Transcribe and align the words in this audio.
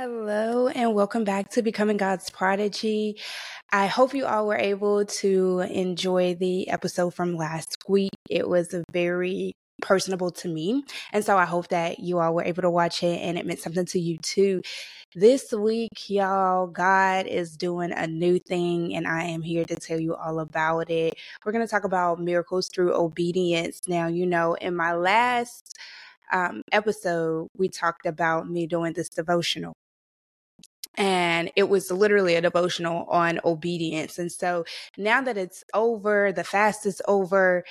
Hello, 0.00 0.68
and 0.68 0.94
welcome 0.94 1.24
back 1.24 1.48
to 1.50 1.60
Becoming 1.60 1.96
God's 1.96 2.30
Prodigy. 2.30 3.18
I 3.72 3.88
hope 3.88 4.14
you 4.14 4.26
all 4.26 4.46
were 4.46 4.56
able 4.56 5.04
to 5.04 5.58
enjoy 5.68 6.36
the 6.36 6.70
episode 6.70 7.14
from 7.14 7.34
last 7.34 7.78
week. 7.88 8.12
It 8.30 8.48
was 8.48 8.72
very 8.92 9.56
personable 9.82 10.30
to 10.30 10.46
me. 10.46 10.84
And 11.12 11.24
so 11.24 11.36
I 11.36 11.46
hope 11.46 11.66
that 11.70 11.98
you 11.98 12.20
all 12.20 12.32
were 12.32 12.44
able 12.44 12.62
to 12.62 12.70
watch 12.70 13.02
it 13.02 13.20
and 13.22 13.36
it 13.36 13.44
meant 13.44 13.58
something 13.58 13.86
to 13.86 13.98
you 13.98 14.18
too. 14.18 14.62
This 15.16 15.50
week, 15.50 16.08
y'all, 16.08 16.68
God 16.68 17.26
is 17.26 17.56
doing 17.56 17.90
a 17.90 18.06
new 18.06 18.38
thing, 18.38 18.94
and 18.94 19.04
I 19.04 19.24
am 19.24 19.42
here 19.42 19.64
to 19.64 19.74
tell 19.74 19.98
you 19.98 20.14
all 20.14 20.38
about 20.38 20.92
it. 20.92 21.14
We're 21.44 21.50
going 21.50 21.66
to 21.66 21.70
talk 21.70 21.82
about 21.82 22.20
miracles 22.20 22.70
through 22.72 22.94
obedience. 22.94 23.80
Now, 23.88 24.06
you 24.06 24.26
know, 24.26 24.54
in 24.54 24.76
my 24.76 24.94
last 24.94 25.76
um, 26.32 26.62
episode, 26.70 27.48
we 27.56 27.68
talked 27.68 28.06
about 28.06 28.48
me 28.48 28.68
doing 28.68 28.92
this 28.92 29.08
devotional 29.08 29.74
and 30.98 31.52
it 31.54 31.68
was 31.68 31.92
literally 31.92 32.34
a 32.34 32.40
devotional 32.40 33.04
on 33.04 33.40
obedience. 33.44 34.18
And 34.18 34.30
so 34.30 34.64
now 34.98 35.22
that 35.22 35.38
it's 35.38 35.62
over, 35.72 36.32
the 36.32 36.42
fast 36.42 36.84
is 36.86 37.00
over, 37.06 37.64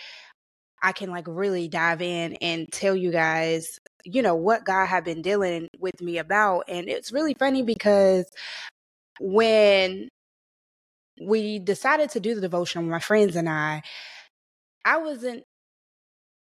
I 0.81 0.93
can 0.93 1.11
like 1.11 1.25
really 1.27 1.67
dive 1.67 2.01
in 2.01 2.35
and 2.35 2.71
tell 2.71 2.95
you 2.95 3.11
guys, 3.11 3.79
you 4.05 4.21
know, 4.21 4.35
what 4.35 4.63
God 4.63 4.85
had 4.85 5.03
been 5.03 5.21
dealing 5.21 5.67
with 5.77 6.01
me 6.01 6.19
about. 6.19 6.63
And 6.69 6.87
it's 6.87 7.11
really 7.11 7.33
funny 7.33 7.63
because 7.63 8.25
when 9.19 10.07
we 11.21 11.59
decided 11.59 12.11
to 12.11 12.21
do 12.21 12.33
the 12.33 12.41
devotion, 12.41 12.89
my 12.89 12.99
friends 12.99 13.35
and 13.35 13.49
I, 13.49 13.81
I 14.85 14.99
wasn't 14.99 15.43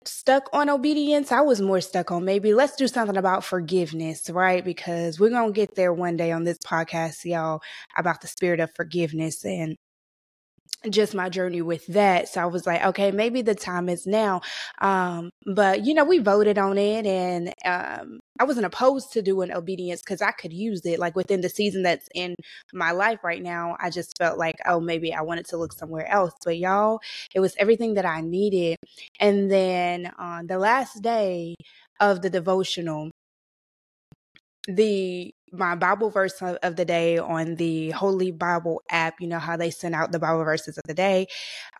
stuck 0.05 0.49
on 0.53 0.71
obedience. 0.71 1.33
I 1.33 1.41
was 1.43 1.61
more 1.61 1.81
stuck 1.81 2.11
on 2.11 2.25
maybe 2.25 2.55
let's 2.55 2.77
do 2.77 2.89
something 2.89 3.17
about 3.17 3.45
forgiveness, 3.45 4.31
right? 4.31 4.65
Because 4.65 5.21
we're 5.21 5.31
going 5.31 5.53
to 5.53 5.57
get 5.57 5.75
there 5.75 5.93
one 5.93 6.17
day 6.17 6.33
on 6.33 6.45
this 6.45 6.59
podcast, 6.59 7.25
y'all, 7.25 7.61
about 7.97 8.21
the 8.21 8.29
spirit 8.29 8.61
of 8.61 8.71
forgiveness 8.75 9.45
and 9.45 9.77
just 10.89 11.15
my 11.15 11.29
journey 11.29 11.61
with 11.61 11.87
that. 11.89 12.29
So 12.29 12.41
I 12.41 12.47
was 12.47 12.67
like, 12.67 12.83
okay, 12.87 13.11
maybe 13.11 13.43
the 13.43 13.55
time 13.55 13.89
is 13.89 14.07
now. 14.07 14.41
Um, 14.81 15.31
but 15.45 15.85
you 15.85 15.93
know, 15.93 16.05
we 16.05 16.19
voted 16.19 16.57
on 16.57 16.79
it 16.79 17.05
and 17.07 17.53
um, 17.65 18.21
I 18.39 18.45
wasn't 18.45 18.67
opposed 18.67 19.13
to 19.13 19.23
doing 19.23 19.53
obedience 19.53 20.01
because 20.01 20.23
I 20.23 20.31
could 20.31 20.53
use 20.53 20.81
it 20.87 20.99
like 20.99 21.15
within 21.15 21.43
the 21.43 21.51
season 21.51 21.83
that's 21.83 22.09
in 22.15 22.35
my 22.73 22.93
life 22.93 23.23
right 23.23 23.43
now. 23.43 23.77
I 23.79 23.91
just 23.91 24.17
felt 24.17 24.39
like, 24.39 24.57
oh, 24.67 24.81
maybe 24.81 25.13
I 25.13 25.21
wanted 25.21 25.47
to 25.49 25.59
look 25.59 25.73
somewhere 25.73 26.09
else. 26.09 26.33
But 26.45 26.57
y'all, 26.57 27.01
it 27.35 27.41
was 27.41 27.55
everything 27.59 27.95
that 27.95 28.07
I 28.07 28.23
needed. 28.23 28.79
And 29.19 29.51
then 29.51 30.13
on 30.19 30.47
the 30.47 30.59
last 30.59 31.03
day 31.03 31.57
of 32.01 32.23
the 32.23 32.31
devotional, 32.31 33.11
the 34.69 35.35
my 35.53 35.75
Bible 35.75 36.11
verse 36.11 36.41
of 36.41 36.77
the 36.77 36.85
day 36.85 37.19
on 37.19 37.57
the 37.57 37.91
Holy 37.91 38.31
Bible 38.31 38.83
app, 38.91 39.21
you 39.21 39.27
know 39.27 39.39
how 39.39 39.57
they 39.57 39.71
send 39.71 39.95
out 39.95 40.13
the 40.13 40.19
Bible 40.19 40.45
verses 40.45 40.79
of 40.79 40.85
the 40.87 40.95
day, 40.95 41.27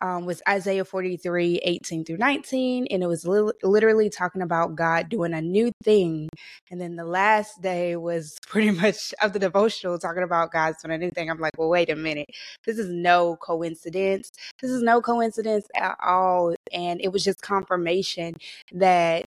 um, 0.01 0.25
was 0.25 0.41
Isaiah 0.47 0.83
43, 0.83 1.61
18 1.63 2.03
through 2.05 2.17
19. 2.17 2.87
And 2.89 3.03
it 3.03 3.07
was 3.07 3.25
li- 3.25 3.53
literally 3.63 4.09
talking 4.09 4.41
about 4.41 4.75
God 4.75 5.09
doing 5.09 5.33
a 5.33 5.41
new 5.41 5.71
thing. 5.83 6.29
And 6.69 6.81
then 6.81 6.95
the 6.95 7.05
last 7.05 7.61
day 7.61 7.95
was 7.95 8.37
pretty 8.47 8.71
much 8.71 9.13
of 9.21 9.33
the 9.33 9.39
devotional 9.39 9.97
talking 9.97 10.23
about 10.23 10.51
God 10.51 10.75
doing 10.83 10.95
a 10.95 10.97
new 10.97 11.11
thing. 11.11 11.29
I'm 11.29 11.39
like, 11.39 11.53
well, 11.57 11.69
wait 11.69 11.89
a 11.89 11.95
minute. 11.95 12.29
This 12.65 12.77
is 12.77 12.89
no 12.89 13.37
coincidence. 13.37 14.31
This 14.61 14.71
is 14.71 14.83
no 14.83 15.01
coincidence 15.01 15.67
at 15.75 15.95
all. 16.03 16.55
And 16.73 16.99
it 17.01 17.11
was 17.11 17.23
just 17.23 17.41
confirmation 17.41 18.35
that 18.73 19.25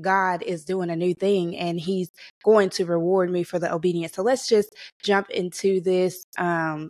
God 0.00 0.42
is 0.42 0.64
doing 0.64 0.90
a 0.90 0.96
new 0.96 1.14
thing 1.14 1.56
and 1.56 1.78
he's 1.78 2.10
going 2.44 2.70
to 2.70 2.84
reward 2.84 3.30
me 3.30 3.42
for 3.42 3.58
the 3.58 3.72
obedience. 3.72 4.14
So 4.14 4.22
let's 4.22 4.48
just 4.48 4.74
jump 5.02 5.30
into 5.30 5.80
this. 5.80 6.24
Um, 6.38 6.88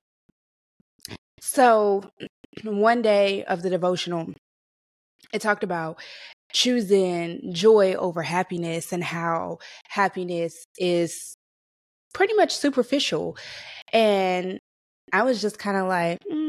so 1.41 2.11
one 2.65 3.03
day 3.03 3.45
of 3.45 3.63
the 3.63 3.71
devotional, 3.71 4.33
it 5.33 5.41
talked 5.41 5.65
about 5.65 5.99
choosing 6.53 7.53
joy 7.53 7.95
over 7.95 8.23
happiness 8.23 8.93
and 8.93 9.05
how 9.05 9.59
happiness 9.89 10.65
is 10.79 11.37
pretty 12.15 12.35
much 12.35 12.57
superficial. 12.57 13.37
And 13.93 14.59
I 15.13 15.23
was 15.23 15.41
just 15.41 15.59
kind 15.59 15.77
of 15.77 15.87
like, 15.89 16.19
mm, 16.31 16.48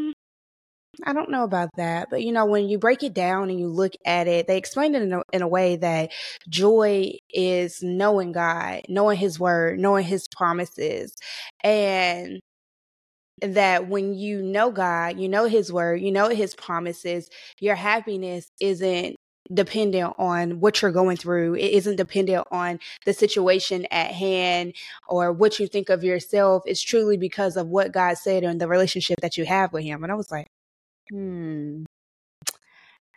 I 1.06 1.14
don't 1.14 1.30
know 1.30 1.44
about 1.44 1.70
that, 1.78 2.10
but 2.10 2.24
you 2.24 2.32
know, 2.32 2.46
when 2.46 2.68
you 2.68 2.78
break 2.78 3.04
it 3.04 3.14
down 3.14 3.50
and 3.50 3.60
you 3.60 3.68
look 3.68 3.94
at 4.06 4.28
it, 4.28 4.48
they 4.48 4.58
explain 4.58 4.96
it 4.96 5.02
in 5.02 5.14
a, 5.14 5.22
in 5.32 5.42
a 5.42 5.48
way 5.48 5.78
that 5.78 6.12
joy 6.50 7.14
is 7.34 7.82
knowing 7.82 8.32
God, 8.32 8.82
knowing 8.90 9.18
His 9.18 9.40
word, 9.40 9.80
knowing 9.80 10.06
His 10.06 10.28
promises, 10.28 11.16
and 11.64 12.40
that 13.42 13.88
when 13.88 14.14
you 14.14 14.42
know 14.42 14.72
God, 14.72 15.20
you 15.20 15.30
know 15.30 15.46
His 15.46 15.72
word, 15.72 16.02
you 16.02 16.12
know 16.12 16.30
His 16.30 16.56
promises, 16.56 17.30
your 17.60 17.76
happiness 17.76 18.50
isn't 18.60 19.16
dependent 19.54 20.14
on 20.20 20.60
what 20.60 20.82
you're 20.82 20.92
going 20.92 21.18
through. 21.18 21.56
It 21.56 21.72
isn't 21.72 21.96
dependent 21.96 22.48
on 22.52 22.80
the 23.06 23.14
situation 23.14 23.88
at 23.90 24.12
hand 24.12 24.76
or 25.08 25.32
what 25.32 25.60
you 25.60 25.68
think 25.68 25.90
of 25.90 26.04
yourself. 26.04 26.64
It's 26.66 26.82
truly 26.82 27.18
because 27.18 27.58
of 27.58 27.68
what 27.68 27.92
God 27.92 28.18
said 28.18 28.44
and 28.44 28.62
the 28.62 28.68
relationship 28.68 29.22
that 29.22 29.38
you 29.38 29.46
have 29.46 29.74
with 29.74 29.84
Him. 29.84 30.04
And 30.04 30.12
I 30.12 30.16
was 30.16 30.30
like, 30.32 30.48
Hmm. 31.10 31.84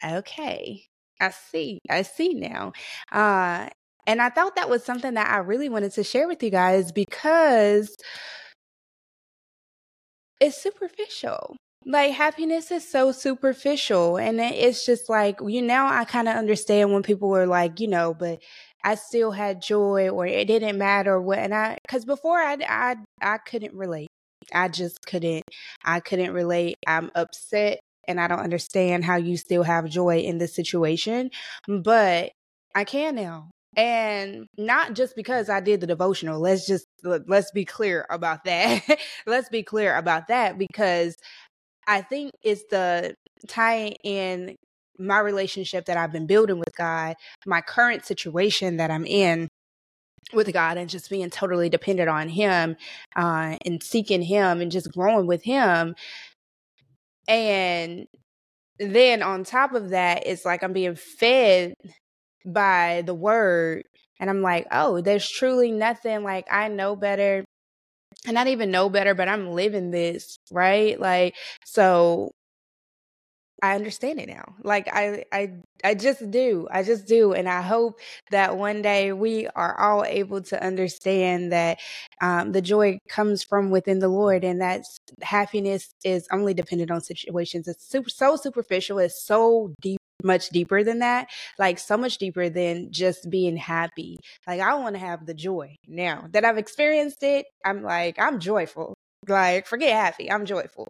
Okay. 0.04 0.84
I 1.20 1.30
see. 1.30 1.80
I 1.88 2.02
see 2.02 2.34
now. 2.34 2.72
Uh, 3.12 3.68
and 4.06 4.20
I 4.20 4.30
thought 4.30 4.56
that 4.56 4.68
was 4.68 4.84
something 4.84 5.14
that 5.14 5.30
I 5.32 5.38
really 5.38 5.68
wanted 5.68 5.92
to 5.92 6.02
share 6.04 6.26
with 6.26 6.42
you 6.42 6.50
guys 6.50 6.90
because 6.90 7.94
it's 10.40 10.60
superficial. 10.60 11.56
Like 11.84 12.12
happiness 12.12 12.70
is 12.70 12.88
so 12.88 13.12
superficial. 13.12 14.16
And 14.16 14.40
it's 14.40 14.86
just 14.86 15.08
like, 15.08 15.38
you 15.44 15.62
now 15.62 15.88
I 15.88 16.04
kind 16.04 16.28
of 16.28 16.36
understand 16.36 16.92
when 16.92 17.02
people 17.02 17.28
were 17.28 17.46
like, 17.46 17.80
you 17.80 17.88
know, 17.88 18.14
but 18.14 18.40
I 18.84 18.94
still 18.96 19.32
had 19.32 19.62
joy 19.62 20.08
or 20.10 20.26
it 20.26 20.46
didn't 20.46 20.78
matter 20.78 21.20
what. 21.20 21.38
And 21.38 21.54
I, 21.54 21.78
cause 21.88 22.04
before 22.04 22.38
I, 22.38 22.56
I, 22.68 22.96
I 23.20 23.38
couldn't 23.38 23.74
relate. 23.74 24.08
I 24.54 24.68
just 24.68 25.04
couldn't. 25.06 25.44
I 25.84 26.00
couldn't 26.00 26.32
relate. 26.32 26.76
I'm 26.86 27.10
upset 27.14 27.80
and 28.08 28.20
I 28.20 28.28
don't 28.28 28.40
understand 28.40 29.04
how 29.04 29.16
you 29.16 29.36
still 29.36 29.62
have 29.62 29.86
joy 29.86 30.18
in 30.18 30.38
this 30.38 30.54
situation, 30.54 31.30
but 31.68 32.32
I 32.74 32.84
can 32.84 33.14
now. 33.14 33.50
And 33.76 34.46
not 34.58 34.94
just 34.94 35.16
because 35.16 35.48
I 35.48 35.60
did 35.60 35.80
the 35.80 35.86
devotional. 35.86 36.40
Let's 36.40 36.66
just 36.66 36.86
let's 37.02 37.50
be 37.52 37.64
clear 37.64 38.06
about 38.10 38.44
that. 38.44 38.82
let's 39.26 39.48
be 39.48 39.62
clear 39.62 39.96
about 39.96 40.28
that 40.28 40.58
because 40.58 41.16
I 41.86 42.02
think 42.02 42.32
it's 42.42 42.64
the 42.70 43.14
tying 43.48 43.94
in 44.04 44.56
my 44.98 45.18
relationship 45.18 45.86
that 45.86 45.96
I've 45.96 46.12
been 46.12 46.26
building 46.26 46.58
with 46.58 46.74
God, 46.76 47.16
my 47.46 47.60
current 47.60 48.04
situation 48.04 48.76
that 48.76 48.90
I'm 48.90 49.06
in 49.06 49.48
with 50.32 50.52
God 50.52 50.76
and 50.76 50.88
just 50.88 51.10
being 51.10 51.30
totally 51.30 51.68
dependent 51.68 52.08
on 52.08 52.28
Him 52.28 52.76
uh, 53.16 53.56
and 53.64 53.82
seeking 53.82 54.22
Him 54.22 54.60
and 54.60 54.70
just 54.70 54.92
growing 54.92 55.26
with 55.26 55.42
Him. 55.42 55.94
And 57.28 58.06
then 58.78 59.22
on 59.22 59.44
top 59.44 59.74
of 59.74 59.90
that, 59.90 60.26
it's 60.26 60.44
like 60.44 60.62
I'm 60.62 60.72
being 60.72 60.96
fed 60.96 61.74
by 62.44 63.02
the 63.06 63.14
word. 63.14 63.84
And 64.18 64.30
I'm 64.30 64.42
like, 64.42 64.66
oh, 64.70 65.00
there's 65.00 65.28
truly 65.28 65.72
nothing 65.72 66.22
like 66.22 66.46
I 66.50 66.68
know 66.68 66.96
better. 66.96 67.44
And 68.26 68.34
not 68.34 68.46
even 68.46 68.70
know 68.70 68.88
better, 68.88 69.14
but 69.14 69.28
I'm 69.28 69.50
living 69.50 69.90
this, 69.90 70.36
right? 70.50 70.98
Like, 71.00 71.34
so 71.64 72.30
I 73.62 73.76
understand 73.76 74.18
it 74.20 74.28
now. 74.28 74.56
Like 74.64 74.88
I 74.92 75.24
I 75.32 75.52
I 75.84 75.94
just 75.94 76.30
do. 76.32 76.66
I 76.70 76.82
just 76.82 77.06
do 77.06 77.32
and 77.32 77.48
I 77.48 77.62
hope 77.62 78.00
that 78.32 78.56
one 78.56 78.82
day 78.82 79.12
we 79.12 79.46
are 79.54 79.78
all 79.78 80.04
able 80.04 80.42
to 80.42 80.62
understand 80.64 81.52
that 81.52 81.78
um, 82.20 82.52
the 82.52 82.60
joy 82.60 82.98
comes 83.08 83.44
from 83.44 83.70
within 83.70 84.00
the 84.00 84.08
Lord 84.08 84.42
and 84.44 84.60
that 84.60 84.82
happiness 85.22 85.94
is 86.04 86.26
only 86.32 86.54
dependent 86.54 86.90
on 86.90 87.00
situations. 87.02 87.68
It's 87.68 87.88
super, 87.88 88.10
so 88.10 88.34
superficial. 88.36 88.98
It's 88.98 89.24
so 89.24 89.74
deep 89.80 89.98
much 90.24 90.50
deeper 90.50 90.84
than 90.84 91.00
that 91.00 91.26
like 91.58 91.80
so 91.80 91.96
much 91.96 92.16
deeper 92.18 92.48
than 92.48 92.92
just 92.92 93.28
being 93.28 93.56
happy 93.56 94.16
like 94.46 94.60
i 94.60 94.72
want 94.74 94.94
to 94.94 95.00
have 95.00 95.26
the 95.26 95.34
joy 95.34 95.74
now 95.88 96.28
that 96.30 96.44
i've 96.44 96.58
experienced 96.58 97.24
it 97.24 97.44
i'm 97.64 97.82
like 97.82 98.16
i'm 98.20 98.38
joyful 98.38 98.94
like 99.26 99.66
forget 99.66 99.90
happy 99.92 100.30
i'm 100.30 100.46
joyful 100.46 100.86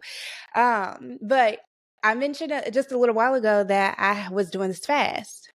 um 0.55 1.17
but 1.21 1.59
I 2.03 2.15
mentioned 2.15 2.51
uh, 2.51 2.69
just 2.69 2.91
a 2.91 2.97
little 2.97 3.15
while 3.15 3.33
ago 3.33 3.63
that 3.63 3.95
I 3.97 4.29
was 4.29 4.51
doing 4.51 4.67
this 4.69 4.85
fast. 4.85 5.49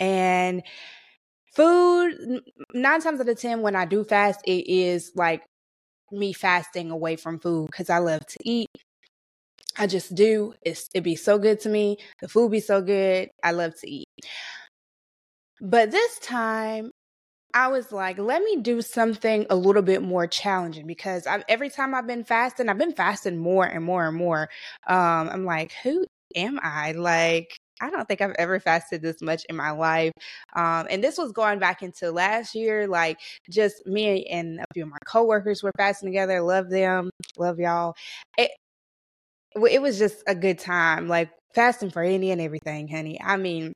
And 0.00 0.62
food, 1.54 2.42
nine 2.74 3.00
times 3.00 3.20
out 3.20 3.28
of 3.28 3.40
10, 3.40 3.62
when 3.62 3.76
I 3.76 3.84
do 3.84 4.04
fast, 4.04 4.40
it 4.46 4.68
is 4.68 5.12
like 5.14 5.44
me 6.10 6.32
fasting 6.32 6.90
away 6.90 7.16
from 7.16 7.40
food 7.40 7.66
because 7.66 7.90
I 7.90 7.98
love 7.98 8.26
to 8.26 8.38
eat. 8.44 8.68
I 9.78 9.86
just 9.86 10.14
do. 10.14 10.54
It's, 10.62 10.88
it'd 10.94 11.04
be 11.04 11.16
so 11.16 11.38
good 11.38 11.60
to 11.60 11.68
me. 11.68 11.96
The 12.20 12.28
food 12.28 12.50
be 12.50 12.60
so 12.60 12.82
good. 12.82 13.30
I 13.42 13.52
love 13.52 13.78
to 13.80 13.90
eat. 13.90 14.08
But 15.60 15.90
this 15.90 16.18
time, 16.18 16.90
I 17.54 17.68
was 17.68 17.92
like, 17.92 18.18
let 18.18 18.42
me 18.42 18.56
do 18.56 18.80
something 18.80 19.46
a 19.50 19.56
little 19.56 19.82
bit 19.82 20.02
more 20.02 20.26
challenging 20.26 20.86
because 20.86 21.26
I've, 21.26 21.44
every 21.48 21.68
time 21.70 21.94
I've 21.94 22.06
been 22.06 22.24
fasting, 22.24 22.68
I've 22.68 22.78
been 22.78 22.94
fasting 22.94 23.38
more 23.38 23.66
and 23.66 23.84
more 23.84 24.08
and 24.08 24.16
more. 24.16 24.48
Um, 24.86 25.28
I'm 25.30 25.44
like, 25.44 25.72
who 25.82 26.06
am 26.34 26.58
I? 26.62 26.92
Like, 26.92 27.54
I 27.80 27.90
don't 27.90 28.06
think 28.08 28.20
I've 28.20 28.34
ever 28.38 28.60
fasted 28.60 29.02
this 29.02 29.20
much 29.20 29.44
in 29.50 29.56
my 29.56 29.70
life. 29.72 30.12
Um, 30.54 30.86
and 30.88 31.02
this 31.04 31.18
was 31.18 31.32
going 31.32 31.58
back 31.58 31.82
into 31.82 32.10
last 32.12 32.54
year, 32.54 32.86
like 32.86 33.18
just 33.50 33.86
me 33.86 34.24
and 34.26 34.60
a 34.60 34.64
few 34.72 34.84
of 34.84 34.90
my 34.90 34.98
coworkers 35.04 35.62
were 35.62 35.72
fasting 35.76 36.08
together. 36.08 36.40
Love 36.40 36.70
them, 36.70 37.10
love 37.36 37.58
y'all. 37.58 37.94
It, 38.38 38.52
it 39.70 39.82
was 39.82 39.98
just 39.98 40.22
a 40.26 40.34
good 40.34 40.58
time, 40.58 41.08
like 41.08 41.30
fasting 41.54 41.90
for 41.90 42.02
any 42.02 42.30
and 42.30 42.40
everything, 42.40 42.88
honey. 42.88 43.20
I 43.22 43.36
mean, 43.36 43.72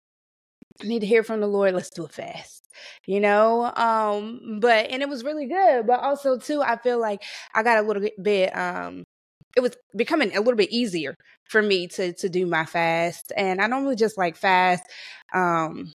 I 0.82 0.86
need 0.86 1.00
to 1.00 1.06
hear 1.06 1.22
from 1.24 1.40
the 1.40 1.46
Lord. 1.48 1.74
Let's 1.74 1.90
do 1.90 2.04
a 2.04 2.08
fast, 2.08 2.62
you 3.06 3.20
know? 3.20 3.72
Um, 3.74 4.58
but, 4.60 4.90
and 4.90 5.02
it 5.02 5.08
was 5.08 5.24
really 5.24 5.46
good. 5.46 5.86
But 5.86 6.00
also, 6.00 6.38
too, 6.38 6.62
I 6.62 6.76
feel 6.76 7.00
like 7.00 7.22
I 7.54 7.62
got 7.62 7.78
a 7.78 7.86
little 7.86 8.08
bit, 8.22 8.56
um, 8.56 9.04
it 9.56 9.60
was 9.60 9.76
becoming 9.96 10.36
a 10.36 10.40
little 10.40 10.56
bit 10.56 10.70
easier 10.70 11.14
for 11.48 11.62
me 11.62 11.88
to 11.88 12.12
to 12.12 12.28
do 12.28 12.46
my 12.46 12.64
fast 12.64 13.32
and 13.36 13.60
i 13.60 13.66
normally 13.66 13.96
just 13.96 14.18
like 14.18 14.36
fast 14.36 14.82
um 15.34 15.92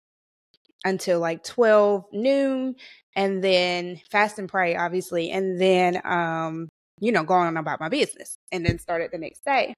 until 0.84 1.18
like 1.18 1.42
12 1.42 2.04
noon 2.12 2.74
and 3.14 3.42
then 3.42 4.00
fast 4.10 4.38
and 4.38 4.48
pray 4.48 4.76
obviously 4.76 5.30
and 5.30 5.60
then 5.60 6.00
um 6.04 6.68
you 7.00 7.12
know 7.12 7.24
go 7.24 7.34
on 7.34 7.56
about 7.56 7.80
my 7.80 7.88
business 7.88 8.36
and 8.52 8.64
then 8.64 8.78
start 8.78 9.02
it 9.02 9.10
the 9.10 9.18
next 9.18 9.44
day 9.44 9.74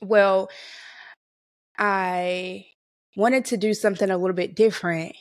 well 0.00 0.50
i 1.78 2.66
wanted 3.16 3.44
to 3.44 3.56
do 3.56 3.72
something 3.72 4.10
a 4.10 4.18
little 4.18 4.36
bit 4.36 4.54
different 4.54 5.14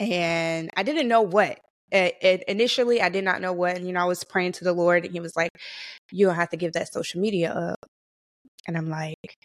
and 0.00 0.70
I 0.76 0.82
didn't 0.82 1.08
know 1.08 1.22
what. 1.22 1.60
It, 1.92 2.16
it, 2.22 2.44
initially, 2.48 3.02
I 3.02 3.10
did 3.10 3.24
not 3.24 3.40
know 3.40 3.52
what. 3.52 3.76
And, 3.76 3.86
you 3.86 3.92
know, 3.92 4.00
I 4.00 4.04
was 4.04 4.24
praying 4.24 4.52
to 4.52 4.64
the 4.64 4.72
Lord 4.72 5.04
and 5.04 5.12
he 5.12 5.20
was 5.20 5.36
like, 5.36 5.50
you 6.10 6.26
don't 6.26 6.36
have 6.36 6.50
to 6.50 6.56
give 6.56 6.72
that 6.72 6.92
social 6.92 7.20
media 7.20 7.52
up. 7.52 7.78
And 8.66 8.76
I'm 8.76 8.88
like, 8.88 9.36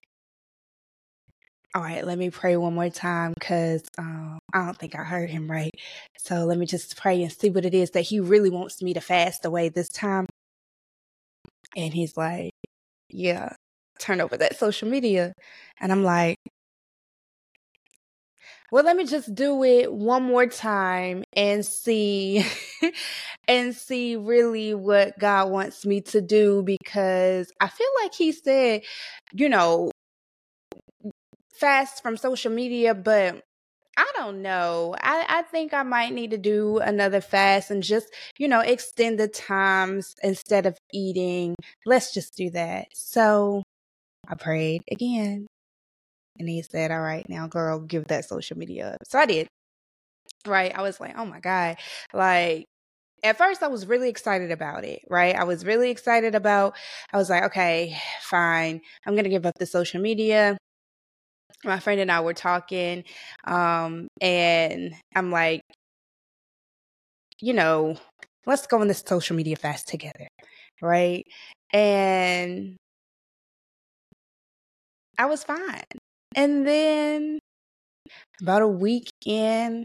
all 1.76 1.82
right, 1.82 2.06
let 2.06 2.18
me 2.18 2.30
pray 2.30 2.56
one 2.56 2.74
more 2.74 2.90
time 2.90 3.34
because 3.38 3.84
um, 3.98 4.40
I 4.54 4.66
don't 4.66 4.78
think 4.78 4.96
I 4.96 5.04
heard 5.04 5.30
him 5.30 5.52
right. 5.52 5.74
So 6.18 6.46
let 6.46 6.58
me 6.58 6.66
just 6.66 6.96
pray 6.96 7.22
and 7.22 7.32
see 7.32 7.50
what 7.50 7.66
it 7.66 7.74
is 7.74 7.92
that 7.92 8.02
he 8.02 8.22
really 8.22 8.50
wants 8.50 8.82
me 8.82 8.94
to 8.94 9.02
fast 9.02 9.44
away 9.44 9.70
this 9.70 9.90
time. 9.90 10.26
And 11.76 11.94
he's 11.94 12.16
like, 12.16 12.52
yeah, 13.10 13.54
turn 14.00 14.22
over 14.22 14.38
that 14.38 14.58
social 14.58 14.88
media. 14.88 15.34
And 15.82 15.92
I'm 15.92 16.04
like, 16.04 16.38
well, 18.72 18.84
let 18.84 18.96
me 18.98 19.06
just 19.06 19.34
do 19.34 19.64
it 19.64 19.92
one 19.94 20.24
more 20.24 20.48
time 20.48 21.24
and 21.34 21.66
see 21.66 22.46
and 23.48 23.76
see 23.76 24.16
really 24.16 24.74
what 24.74 25.18
God 25.20 25.50
wants 25.52 25.86
me 25.86 26.02
to 26.02 26.22
do 26.22 26.64
because 26.64 27.52
I 27.60 27.68
feel 27.68 27.88
like 28.02 28.14
he 28.14 28.32
said, 28.32 28.82
you 29.34 29.50
know, 29.50 29.92
fast 31.60 32.02
from 32.02 32.18
social 32.18 32.52
media, 32.52 32.94
but 32.96 33.42
I 33.98 34.12
don't 34.18 34.42
know. 34.42 34.96
I, 35.00 35.26
I 35.28 35.42
think 35.44 35.74
I 35.74 35.84
might 35.84 36.14
need 36.14 36.32
to 36.32 36.38
do 36.38 36.80
another 36.80 37.22
fast 37.22 37.72
and 37.72 37.82
just, 37.82 38.08
you 38.38 38.48
know, 38.48 38.60
extend 38.60 39.20
the 39.20 39.28
times 39.28 40.16
instead 40.22 40.66
of 40.66 40.78
eating. 40.92 41.56
Let's 41.86 42.14
just 42.14 42.36
do 42.36 42.50
that. 42.52 42.88
So 42.94 43.64
I 44.28 44.36
prayed 44.36 44.82
again 44.92 45.48
and 46.40 46.50
he 46.50 46.62
said, 46.62 46.92
All 46.92 47.02
right, 47.02 47.28
now, 47.30 47.48
girl, 47.48 47.80
give 47.80 48.08
that 48.08 48.26
social 48.26 48.58
media 48.58 48.92
up. 48.94 48.98
So 49.08 49.20
I 49.20 49.26
did. 49.26 49.48
Right. 50.46 50.76
I 50.76 50.82
was 50.82 51.00
like, 51.00 51.18
Oh 51.18 51.26
my 51.26 51.40
God. 51.40 51.78
Like, 52.14 52.66
at 53.24 53.38
first 53.38 53.64
I 53.64 53.68
was 53.68 53.88
really 53.88 54.10
excited 54.10 54.52
about 54.52 54.86
it, 54.86 55.02
right? 55.10 55.36
I 55.36 55.44
was 55.46 55.66
really 55.66 55.90
excited 55.92 56.36
about 56.36 56.76
I 57.14 57.18
was 57.18 57.30
like, 57.30 57.44
okay, 57.46 57.98
fine. 58.22 58.82
I'm 59.06 59.14
going 59.16 59.24
to 59.26 59.30
give 59.30 59.46
up 59.46 59.56
the 59.60 59.66
social 59.66 60.02
media. 60.02 60.58
My 61.64 61.80
friend 61.80 62.00
and 62.00 62.12
I 62.12 62.22
were 62.22 62.34
talking 62.34 63.04
um 63.46 64.08
and 64.22 64.94
I'm 65.16 65.32
like 65.32 65.62
you 67.40 67.54
know, 67.54 67.98
let's 68.46 68.68
go 68.68 68.80
on 68.82 68.88
this 68.88 69.04
social 69.06 69.36
media 69.36 69.56
fast 69.56 69.88
together, 69.88 70.28
right? 70.82 71.26
And 71.74 72.78
I 75.18 75.26
was 75.26 75.44
fine. 75.44 75.84
And 76.36 76.68
then 76.68 77.40
about 78.42 78.62
a 78.62 78.68
week 78.68 79.12
in, 79.26 79.84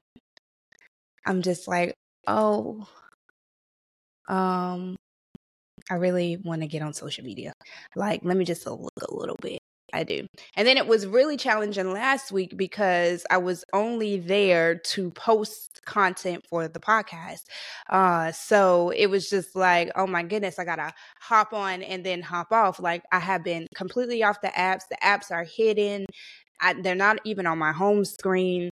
I'm 1.27 1.43
just 1.43 1.69
like, 1.69 1.95
oh, 2.27 2.87
um, 4.29 4.97
I 5.91 5.97
really 5.97 6.39
want 6.39 6.63
to 6.63 6.69
get 6.69 6.83
on 6.83 6.95
social 6.95 7.25
media. 7.25 7.55
Like, 7.97 8.23
let 8.25 8.37
me 8.39 8.47
just 8.47 8.67
look 8.67 8.93
a 9.03 9.15
little 9.15 9.39
bit. 9.43 9.61
I 9.93 10.05
do. 10.05 10.27
And 10.57 10.67
then 10.67 10.77
it 10.77 10.87
was 10.87 11.07
really 11.07 11.37
challenging 11.37 11.93
last 11.93 12.33
week 12.33 12.57
because 12.57 13.25
I 13.31 13.39
was 13.39 13.65
only 13.73 14.19
there 14.19 14.77
to 14.77 15.11
post 15.11 15.81
content 15.85 16.45
for 16.49 16.69
the 16.69 16.81
podcast. 16.81 17.43
Uh, 17.89 18.33
so 18.33 18.91
it 18.91 19.07
was 19.07 19.29
just 19.29 19.57
like, 19.57 19.91
oh 19.97 20.07
my 20.07 20.23
goodness, 20.23 20.59
I 20.59 20.65
got 20.65 20.77
to 20.77 20.93
hop 21.21 21.53
on 21.53 21.83
and 21.83 22.05
then 22.05 22.23
hop 22.23 22.53
off. 22.53 22.81
Like 22.81 23.03
I 23.13 23.19
have 23.19 23.45
been 23.45 23.67
completely 23.75 24.23
off 24.23 24.41
the 24.41 24.49
apps. 24.49 24.83
The 24.91 24.99
apps 25.03 25.31
are 25.31 25.45
hidden. 25.45 26.07
I, 26.61 26.75
they're 26.75 26.95
not 26.95 27.19
even 27.25 27.47
on 27.47 27.59
my 27.59 27.73
home 27.73 28.05
screen. 28.05 28.71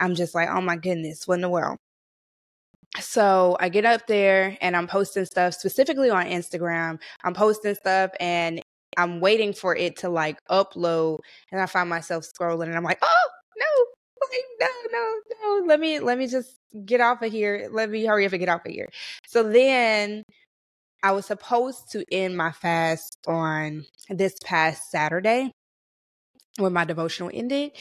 I'm 0.00 0.14
just 0.14 0.34
like, 0.34 0.48
oh 0.48 0.60
my 0.60 0.76
goodness, 0.76 1.26
what 1.26 1.34
in 1.34 1.40
the 1.40 1.48
world? 1.48 1.78
So 3.00 3.56
I 3.58 3.70
get 3.70 3.84
up 3.84 4.06
there 4.06 4.56
and 4.60 4.76
I'm 4.76 4.86
posting 4.86 5.24
stuff 5.24 5.54
specifically 5.54 6.10
on 6.10 6.26
Instagram. 6.26 7.00
I'm 7.24 7.34
posting 7.34 7.74
stuff 7.74 8.12
and 8.20 8.62
I'm 8.96 9.20
waiting 9.20 9.52
for 9.52 9.76
it 9.76 9.96
to 9.98 10.08
like 10.08 10.38
upload 10.50 11.18
and 11.50 11.60
I 11.60 11.66
find 11.66 11.88
myself 11.88 12.24
scrolling 12.24 12.66
and 12.66 12.76
I'm 12.76 12.84
like, 12.84 12.98
oh 13.02 13.28
no, 13.56 13.86
like, 14.30 14.44
no, 14.60 14.68
no, 14.92 15.20
no. 15.42 15.66
Let 15.66 15.80
me 15.80 16.00
let 16.00 16.18
me 16.18 16.26
just 16.26 16.56
get 16.84 17.00
off 17.00 17.22
of 17.22 17.32
here. 17.32 17.68
Let 17.70 17.90
me 17.90 18.04
hurry 18.04 18.26
up 18.26 18.32
and 18.32 18.40
get 18.40 18.48
off 18.48 18.66
of 18.66 18.72
here. 18.72 18.90
So 19.26 19.42
then 19.42 20.22
I 21.02 21.12
was 21.12 21.26
supposed 21.26 21.92
to 21.92 22.04
end 22.10 22.36
my 22.36 22.52
fast 22.52 23.18
on 23.26 23.84
this 24.08 24.34
past 24.44 24.90
Saturday 24.90 25.50
when 26.58 26.72
my 26.72 26.84
devotional 26.84 27.30
ended. 27.32 27.72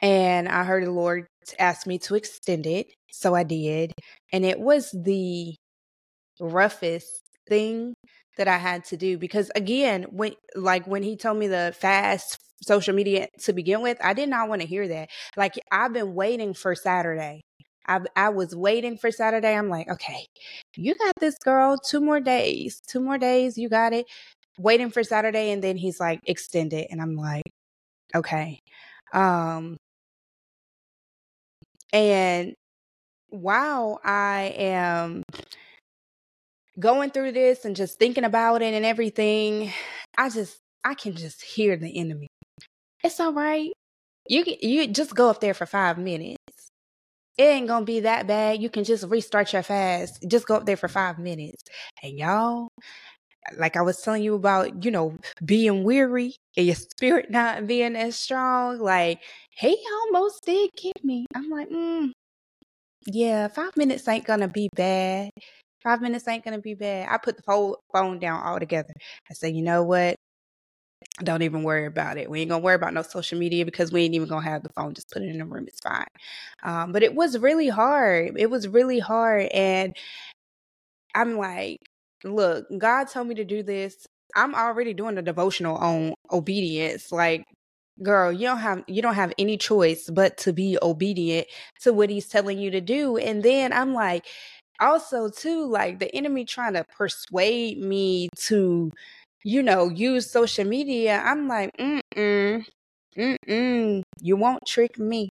And 0.00 0.48
I 0.48 0.64
heard 0.64 0.84
the 0.84 0.90
Lord 0.90 1.26
ask 1.58 1.86
me 1.86 1.98
to 2.00 2.14
extend 2.14 2.66
it. 2.66 2.92
So 3.10 3.34
I 3.34 3.44
did. 3.44 3.92
And 4.32 4.44
it 4.44 4.58
was 4.60 4.90
the 4.92 5.54
roughest 6.40 7.22
thing 7.48 7.94
that 8.36 8.48
I 8.48 8.58
had 8.58 8.84
to 8.86 8.96
do 8.96 9.18
because 9.18 9.50
again, 9.54 10.04
when 10.10 10.32
like 10.54 10.86
when 10.86 11.02
he 11.02 11.16
told 11.16 11.38
me 11.38 11.46
the 11.48 11.74
fast 11.78 12.38
social 12.62 12.94
media 12.94 13.28
to 13.40 13.52
begin 13.52 13.82
with, 13.82 13.98
I 14.02 14.14
did 14.14 14.28
not 14.28 14.48
want 14.48 14.62
to 14.62 14.66
hear 14.68 14.88
that. 14.88 15.10
Like 15.36 15.54
I've 15.70 15.92
been 15.92 16.14
waiting 16.14 16.54
for 16.54 16.74
Saturday. 16.74 17.42
I 17.86 18.00
I 18.16 18.28
was 18.30 18.54
waiting 18.54 18.96
for 18.98 19.10
Saturday. 19.10 19.54
I'm 19.54 19.68
like, 19.68 19.88
okay, 19.88 20.26
you 20.76 20.94
got 20.94 21.14
this 21.20 21.36
girl. 21.44 21.76
Two 21.78 22.00
more 22.00 22.20
days. 22.20 22.80
Two 22.88 23.00
more 23.00 23.18
days. 23.18 23.58
You 23.58 23.68
got 23.68 23.92
it. 23.92 24.06
Waiting 24.58 24.90
for 24.90 25.02
Saturday, 25.02 25.50
and 25.50 25.62
then 25.64 25.76
he's 25.76 25.98
like, 26.00 26.20
extend 26.26 26.72
it, 26.74 26.88
and 26.90 27.00
I'm 27.00 27.16
like, 27.16 27.44
okay. 28.14 28.60
Um, 29.14 29.76
and 31.92 32.54
while 33.30 34.00
I 34.04 34.54
am 34.56 35.22
going 36.78 37.10
through 37.10 37.32
this 37.32 37.64
and 37.64 37.76
just 37.76 37.98
thinking 37.98 38.24
about 38.24 38.62
it 38.62 38.74
and 38.74 38.84
everything, 38.84 39.72
I 40.16 40.28
just 40.28 40.58
I 40.84 40.94
can 40.94 41.14
just 41.14 41.42
hear 41.42 41.76
the 41.76 41.96
enemy. 41.98 42.28
It's 43.04 43.20
all 43.20 43.32
right. 43.32 43.72
You 44.28 44.44
can, 44.44 44.56
you 44.60 44.86
just 44.88 45.14
go 45.14 45.30
up 45.30 45.40
there 45.40 45.54
for 45.54 45.66
five 45.66 45.98
minutes. 45.98 46.38
It 47.38 47.44
ain't 47.44 47.68
gonna 47.68 47.84
be 47.84 48.00
that 48.00 48.26
bad. 48.26 48.62
You 48.62 48.70
can 48.70 48.84
just 48.84 49.04
restart 49.08 49.52
your 49.52 49.62
fast. 49.62 50.24
Just 50.28 50.46
go 50.46 50.56
up 50.56 50.66
there 50.66 50.76
for 50.76 50.88
five 50.88 51.18
minutes. 51.18 51.62
And 52.02 52.18
y'all, 52.18 52.68
like 53.56 53.76
I 53.76 53.82
was 53.82 54.00
telling 54.00 54.22
you 54.22 54.34
about, 54.34 54.84
you 54.84 54.90
know, 54.90 55.16
being 55.44 55.84
weary 55.84 56.36
and 56.56 56.66
your 56.66 56.76
spirit 56.92 57.30
not 57.30 57.66
being 57.66 57.96
as 57.96 58.16
strong. 58.16 58.78
Like 58.78 59.20
he 59.50 59.78
almost 60.04 60.44
did 60.44 60.70
kick 60.76 61.02
me. 61.04 61.26
I'm 61.34 61.50
like, 61.50 61.68
mm, 61.70 62.12
yeah, 63.06 63.48
five 63.48 63.76
minutes 63.76 64.06
ain't 64.08 64.24
gonna 64.24 64.48
be 64.48 64.68
bad. 64.74 65.30
Five 65.82 66.00
minutes 66.00 66.28
ain't 66.28 66.44
gonna 66.44 66.60
be 66.60 66.74
bad. 66.74 67.08
I 67.10 67.18
put 67.18 67.36
the 67.36 67.42
phone 67.92 68.18
down 68.18 68.42
altogether. 68.42 68.92
I 69.30 69.34
said, 69.34 69.54
you 69.54 69.62
know 69.62 69.82
what? 69.82 70.16
Don't 71.22 71.42
even 71.42 71.62
worry 71.62 71.86
about 71.86 72.16
it. 72.18 72.30
We 72.30 72.40
ain't 72.40 72.50
gonna 72.50 72.62
worry 72.62 72.74
about 72.76 72.94
no 72.94 73.02
social 73.02 73.38
media 73.38 73.64
because 73.64 73.92
we 73.92 74.02
ain't 74.04 74.14
even 74.14 74.28
gonna 74.28 74.44
have 74.44 74.62
the 74.62 74.70
phone. 74.70 74.94
Just 74.94 75.10
put 75.10 75.22
it 75.22 75.28
in 75.28 75.38
the 75.38 75.44
room. 75.44 75.66
It's 75.68 75.80
fine. 75.80 76.06
Um, 76.62 76.92
but 76.92 77.02
it 77.02 77.14
was 77.14 77.38
really 77.38 77.68
hard. 77.68 78.34
It 78.38 78.50
was 78.50 78.68
really 78.68 78.98
hard, 78.98 79.46
and 79.52 79.94
I'm 81.14 81.36
like, 81.36 81.78
look, 82.24 82.66
God 82.78 83.04
told 83.08 83.28
me 83.28 83.34
to 83.36 83.44
do 83.44 83.62
this. 83.62 84.06
I'm 84.34 84.54
already 84.54 84.94
doing 84.94 85.18
a 85.18 85.22
devotional 85.22 85.76
on 85.76 86.14
obedience. 86.32 87.12
Like 87.12 87.44
girl 88.02 88.32
you 88.32 88.46
don't 88.46 88.58
have 88.58 88.82
you 88.88 89.02
don't 89.02 89.14
have 89.14 89.32
any 89.38 89.56
choice 89.56 90.08
but 90.10 90.36
to 90.38 90.52
be 90.52 90.78
obedient 90.82 91.46
to 91.80 91.92
what 91.92 92.08
he's 92.10 92.26
telling 92.26 92.58
you 92.58 92.70
to 92.70 92.80
do 92.80 93.18
and 93.18 93.42
then 93.42 93.72
i'm 93.72 93.92
like 93.92 94.26
also 94.88 95.28
too 95.28 95.66
like 95.66 95.98
the 95.98 96.14
enemy 96.14 96.44
trying 96.44 96.74
to 96.74 96.84
persuade 96.96 97.78
me 97.78 98.28
to 98.36 98.90
you 99.44 99.62
know 99.62 99.88
use 99.88 100.30
social 100.30 100.64
media 100.64 101.22
i'm 101.24 101.48
like 101.48 101.70
mm-mm 101.78 102.64
mm-mm 103.16 104.02
you 104.20 104.36
won't 104.36 104.64
trick 104.66 104.98
me 104.98 105.28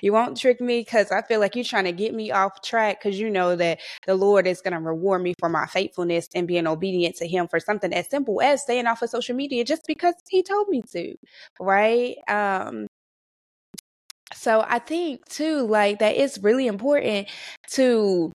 you 0.00 0.12
won't 0.12 0.36
trick 0.36 0.60
me 0.60 0.80
because 0.80 1.10
I 1.10 1.22
feel 1.22 1.40
like 1.40 1.56
you're 1.56 1.64
trying 1.64 1.84
to 1.84 1.92
get 1.92 2.14
me 2.14 2.30
off 2.30 2.62
track 2.62 3.02
because 3.02 3.18
you 3.18 3.30
know 3.30 3.56
that 3.56 3.80
the 4.06 4.14
Lord 4.14 4.46
is 4.46 4.60
going 4.60 4.74
to 4.74 4.80
reward 4.80 5.22
me 5.22 5.34
for 5.38 5.48
my 5.48 5.66
faithfulness 5.66 6.28
and 6.34 6.46
being 6.46 6.66
obedient 6.66 7.16
to 7.16 7.26
Him 7.26 7.48
for 7.48 7.60
something 7.60 7.92
as 7.92 8.08
simple 8.10 8.40
as 8.42 8.62
staying 8.62 8.86
off 8.86 9.02
of 9.02 9.10
social 9.10 9.34
media 9.34 9.64
just 9.64 9.82
because 9.86 10.14
He 10.28 10.42
told 10.42 10.68
me 10.68 10.82
to, 10.92 11.14
right? 11.60 12.16
Um, 12.28 12.86
so 14.34 14.64
I 14.66 14.78
think 14.78 15.26
too, 15.28 15.66
like 15.66 15.98
that 15.98 16.16
it's 16.16 16.38
really 16.38 16.66
important 16.66 17.28
to 17.72 18.32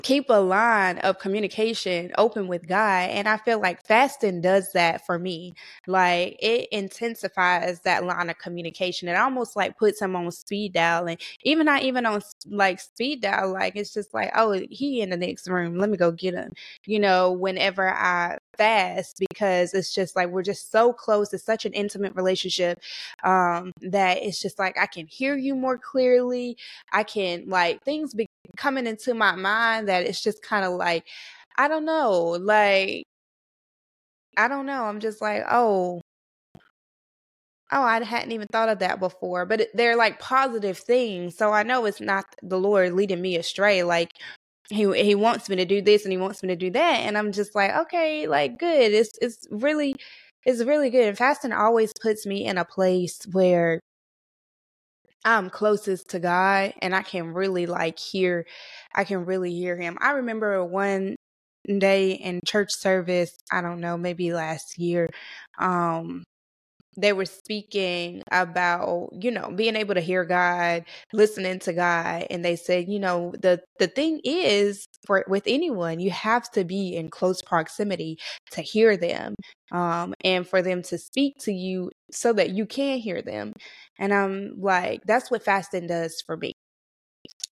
keep 0.00 0.30
a 0.30 0.40
line 0.40 0.98
of 0.98 1.18
communication 1.18 2.10
open 2.16 2.48
with 2.48 2.66
God. 2.66 3.10
And 3.10 3.28
I 3.28 3.36
feel 3.36 3.60
like 3.60 3.84
fasting 3.86 4.40
does 4.40 4.72
that 4.72 5.04
for 5.04 5.18
me. 5.18 5.54
Like 5.86 6.36
it 6.40 6.68
intensifies 6.72 7.80
that 7.80 8.04
line 8.04 8.30
of 8.30 8.38
communication. 8.38 9.08
It 9.08 9.16
almost 9.16 9.54
like 9.54 9.76
puts 9.76 10.00
him 10.00 10.16
on 10.16 10.30
speed 10.32 10.72
dial. 10.72 11.06
And 11.06 11.20
even 11.42 11.66
not 11.66 11.82
even 11.82 12.06
on 12.06 12.22
like 12.46 12.80
speed 12.80 13.20
dial, 13.22 13.52
like 13.52 13.76
it's 13.76 13.92
just 13.92 14.14
like, 14.14 14.30
oh, 14.34 14.58
he 14.70 15.02
in 15.02 15.10
the 15.10 15.16
next 15.16 15.48
room. 15.48 15.78
Let 15.78 15.90
me 15.90 15.98
go 15.98 16.10
get 16.10 16.34
him. 16.34 16.52
You 16.86 16.98
know, 16.98 17.32
whenever 17.32 17.88
I 17.88 18.38
fast 18.56 19.22
because 19.30 19.72
it's 19.72 19.94
just 19.94 20.14
like 20.14 20.28
we're 20.28 20.42
just 20.42 20.70
so 20.70 20.92
close 20.92 21.32
it's 21.32 21.42
such 21.42 21.64
an 21.64 21.72
intimate 21.72 22.14
relationship 22.14 22.78
um 23.24 23.72
that 23.80 24.18
it's 24.22 24.40
just 24.42 24.58
like 24.58 24.76
i 24.78 24.84
can 24.84 25.06
hear 25.06 25.34
you 25.36 25.54
more 25.54 25.78
clearly 25.78 26.54
i 26.92 27.02
can 27.02 27.48
like 27.48 27.82
things 27.82 28.12
be 28.12 28.26
coming 28.56 28.86
into 28.86 29.14
my 29.14 29.34
mind 29.34 29.88
that 29.88 30.06
it's 30.06 30.22
just 30.22 30.42
kind 30.42 30.64
of 30.64 30.72
like 30.72 31.04
i 31.58 31.68
don't 31.68 31.84
know 31.84 32.38
like 32.40 33.04
i 34.36 34.48
don't 34.48 34.66
know 34.66 34.84
i'm 34.84 35.00
just 35.00 35.20
like 35.20 35.42
oh. 35.50 36.00
Oh 37.74 37.80
i 37.82 38.04
hadn't 38.04 38.32
even 38.32 38.48
thought 38.52 38.68
of 38.68 38.80
that 38.80 39.00
before 39.00 39.46
but 39.46 39.68
they're 39.72 39.96
like 39.96 40.18
positive 40.18 40.76
things 40.76 41.36
so 41.38 41.52
i 41.52 41.62
know 41.62 41.86
it's 41.86 42.02
not 42.02 42.26
the 42.42 42.58
lord 42.58 42.92
leading 42.92 43.22
me 43.22 43.36
astray 43.36 43.82
like 43.82 44.10
he 44.68 44.92
he 45.02 45.14
wants 45.14 45.48
me 45.48 45.56
to 45.56 45.64
do 45.64 45.80
this 45.80 46.04
and 46.04 46.12
he 46.12 46.18
wants 46.18 46.42
me 46.42 46.48
to 46.50 46.56
do 46.56 46.70
that 46.70 47.00
and 47.00 47.16
i'm 47.16 47.32
just 47.32 47.54
like 47.54 47.74
okay 47.74 48.26
like 48.26 48.58
good 48.58 48.92
it's 48.92 49.12
it's 49.22 49.46
really 49.50 49.96
it's 50.44 50.62
really 50.64 50.90
good. 50.90 51.08
And 51.08 51.18
fasting 51.18 51.52
always 51.52 51.92
puts 52.00 52.26
me 52.26 52.46
in 52.46 52.58
a 52.58 52.64
place 52.64 53.20
where 53.30 53.80
i'm 55.24 55.50
closest 55.50 56.10
to 56.10 56.18
god 56.18 56.72
and 56.82 56.94
i 56.94 57.02
can 57.02 57.32
really 57.32 57.66
like 57.66 57.98
hear 57.98 58.46
i 58.94 59.04
can 59.04 59.24
really 59.24 59.52
hear 59.54 59.76
him. 59.76 59.96
I 60.00 60.12
remember 60.12 60.64
one 60.64 61.16
day 61.78 62.12
in 62.12 62.40
church 62.46 62.72
service 62.74 63.36
i 63.52 63.60
don't 63.60 63.80
know 63.80 63.96
maybe 63.96 64.32
last 64.32 64.78
year 64.78 65.08
um 65.58 66.24
they 66.96 67.12
were 67.14 67.24
speaking 67.24 68.22
about 68.30 69.08
you 69.12 69.30
know 69.30 69.50
being 69.54 69.76
able 69.76 69.94
to 69.94 70.00
hear 70.00 70.24
god 70.24 70.84
listening 71.12 71.58
to 71.58 71.72
god 71.72 72.26
and 72.30 72.44
they 72.44 72.54
said 72.56 72.86
you 72.88 72.98
know 72.98 73.32
the 73.40 73.60
the 73.78 73.86
thing 73.86 74.20
is 74.24 74.86
for 75.06 75.24
with 75.28 75.44
anyone 75.46 76.00
you 76.00 76.10
have 76.10 76.50
to 76.50 76.64
be 76.64 76.94
in 76.94 77.08
close 77.08 77.40
proximity 77.42 78.18
to 78.50 78.60
hear 78.60 78.96
them 78.96 79.34
um 79.72 80.14
and 80.22 80.46
for 80.46 80.60
them 80.60 80.82
to 80.82 80.98
speak 80.98 81.34
to 81.38 81.52
you 81.52 81.90
so 82.12 82.32
that 82.34 82.50
you 82.50 82.66
can 82.66 82.98
hear 82.98 83.22
them. 83.22 83.52
And 83.98 84.12
i'm 84.12 84.54
like 84.58 85.02
that's 85.04 85.30
what 85.30 85.44
fasting 85.44 85.86
does 85.86 86.22
for 86.26 86.36
me. 86.36 86.52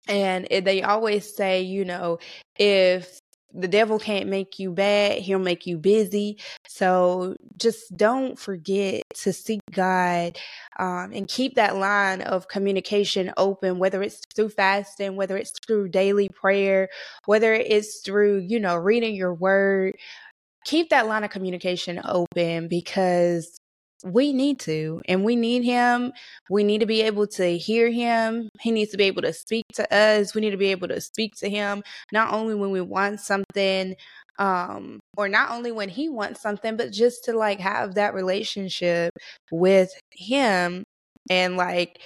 And 0.08 0.46
they 0.50 0.82
always 0.82 1.34
say 1.36 1.62
you 1.62 1.84
know 1.84 2.18
if 2.58 3.18
the 3.52 3.68
devil 3.68 3.98
can't 3.98 4.28
make 4.28 4.60
you 4.60 4.70
bad 4.70 5.18
he'll 5.18 5.38
make 5.38 5.66
you 5.66 5.76
busy. 5.78 6.38
So 6.68 7.36
just 7.56 7.96
don't 7.96 8.38
forget 8.38 9.02
to 9.16 9.32
seek 9.32 9.60
god 9.72 10.38
um, 10.78 11.12
and 11.12 11.28
keep 11.28 11.56
that 11.56 11.76
line 11.76 12.22
of 12.22 12.48
communication 12.48 13.32
open 13.36 13.78
whether 13.78 14.02
it's 14.02 14.20
through 14.34 14.50
fasting 14.50 15.16
whether 15.16 15.36
it's 15.36 15.52
through 15.66 15.88
daily 15.88 16.28
prayer 16.28 16.88
whether 17.26 17.52
it's 17.52 18.00
through 18.04 18.38
you 18.38 18.58
know 18.60 18.76
reading 18.76 19.14
your 19.14 19.34
word. 19.34 19.94
Keep 20.66 20.90
that 20.90 21.06
line 21.06 21.24
of 21.24 21.30
communication 21.30 22.00
open 22.04 22.68
because 22.68 23.58
we 24.04 24.32
need 24.32 24.60
to 24.60 25.02
and 25.06 25.24
we 25.24 25.36
need 25.36 25.64
him. 25.64 26.12
We 26.48 26.64
need 26.64 26.80
to 26.80 26.86
be 26.86 27.02
able 27.02 27.26
to 27.28 27.58
hear 27.58 27.90
him. 27.90 28.48
He 28.60 28.70
needs 28.70 28.90
to 28.92 28.96
be 28.96 29.04
able 29.04 29.22
to 29.22 29.32
speak 29.32 29.64
to 29.74 29.94
us. 29.94 30.34
We 30.34 30.40
need 30.40 30.50
to 30.50 30.56
be 30.56 30.70
able 30.70 30.88
to 30.88 31.00
speak 31.00 31.36
to 31.36 31.48
him 31.48 31.82
not 32.12 32.32
only 32.32 32.54
when 32.54 32.70
we 32.70 32.80
want 32.80 33.20
something 33.20 33.94
um 34.38 35.00
or 35.16 35.28
not 35.28 35.50
only 35.50 35.70
when 35.70 35.88
he 35.88 36.08
wants 36.08 36.40
something 36.40 36.76
but 36.76 36.90
just 36.92 37.24
to 37.24 37.32
like 37.36 37.60
have 37.60 37.94
that 37.94 38.14
relationship 38.14 39.12
with 39.50 39.92
him 40.12 40.82
and 41.28 41.56
like 41.56 42.00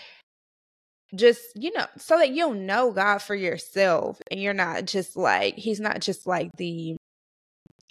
just 1.14 1.40
you 1.54 1.72
know 1.72 1.86
so 1.96 2.18
that 2.18 2.30
you'll 2.30 2.54
know 2.54 2.90
god 2.90 3.18
for 3.18 3.36
yourself 3.36 4.20
and 4.30 4.40
you're 4.40 4.52
not 4.52 4.84
just 4.84 5.16
like 5.16 5.54
he's 5.54 5.78
not 5.78 6.00
just 6.00 6.26
like 6.26 6.50
the 6.56 6.96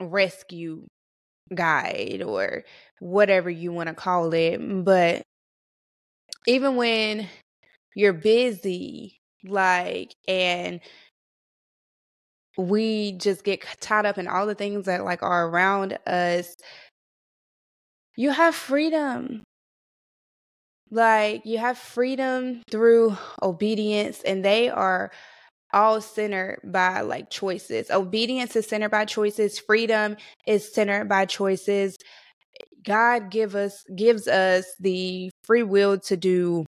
rescue 0.01 0.85
guide 1.53 2.21
or 2.25 2.63
whatever 2.99 3.49
you 3.49 3.71
want 3.71 3.87
to 3.87 3.95
call 3.95 4.33
it. 4.33 4.57
But 4.83 5.23
even 6.47 6.75
when 6.75 7.27
you're 7.95 8.13
busy, 8.13 9.17
like, 9.43 10.13
and 10.27 10.79
we 12.57 13.13
just 13.13 13.43
get 13.43 13.65
tied 13.81 14.05
up 14.05 14.17
in 14.17 14.27
all 14.27 14.45
the 14.45 14.55
things 14.55 14.85
that 14.85 15.03
like 15.03 15.23
are 15.23 15.47
around 15.47 15.97
us, 16.05 16.55
you 18.15 18.29
have 18.31 18.55
freedom. 18.55 19.43
Like, 20.91 21.43
you 21.45 21.57
have 21.57 21.79
freedom 21.79 22.61
through 22.69 23.17
obedience, 23.41 24.21
and 24.23 24.45
they 24.45 24.69
are 24.69 25.09
all 25.73 26.01
centered 26.01 26.59
by 26.63 27.01
like 27.01 27.29
choices. 27.29 27.89
Obedience 27.91 28.55
is 28.55 28.67
centered 28.67 28.91
by 28.91 29.05
choices. 29.05 29.59
Freedom 29.59 30.15
is 30.47 30.73
centered 30.73 31.09
by 31.09 31.25
choices. 31.25 31.97
God 32.85 33.31
give 33.31 33.55
us 33.55 33.83
gives 33.95 34.27
us 34.27 34.65
the 34.79 35.31
free 35.43 35.63
will 35.63 35.99
to 36.01 36.17
do 36.17 36.65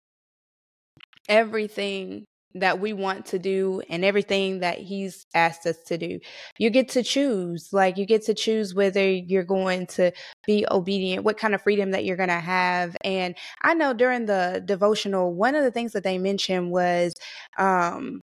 everything 1.27 2.25
that 2.55 2.79
we 2.79 2.93
want 2.93 3.25
to 3.25 3.37
do 3.37 3.81
and 3.89 4.05
everything 4.05 4.59
that 4.59 4.77
he's 4.77 5.25
asked 5.33 5.65
us 5.65 5.75
to 5.87 5.97
do. 5.97 6.19
You 6.57 6.69
get 6.69 6.87
to 6.89 7.03
choose. 7.03 7.69
Like 7.73 7.97
you 7.97 8.05
get 8.05 8.23
to 8.25 8.33
choose 8.33 8.73
whether 8.73 9.05
you're 9.05 9.43
going 9.43 9.87
to 9.87 10.11
be 10.47 10.65
obedient, 10.71 11.25
what 11.25 11.37
kind 11.37 11.53
of 11.53 11.61
freedom 11.61 11.91
that 11.91 12.05
you're 12.05 12.15
going 12.15 12.29
to 12.29 12.35
have. 12.35 12.95
And 13.03 13.35
I 13.61 13.73
know 13.73 13.93
during 13.93 14.25
the 14.25 14.63
devotional 14.65 15.33
one 15.33 15.55
of 15.55 15.65
the 15.65 15.71
things 15.71 15.91
that 15.91 16.03
they 16.03 16.17
mentioned 16.17 16.71
was 16.71 17.13
um 17.57 18.21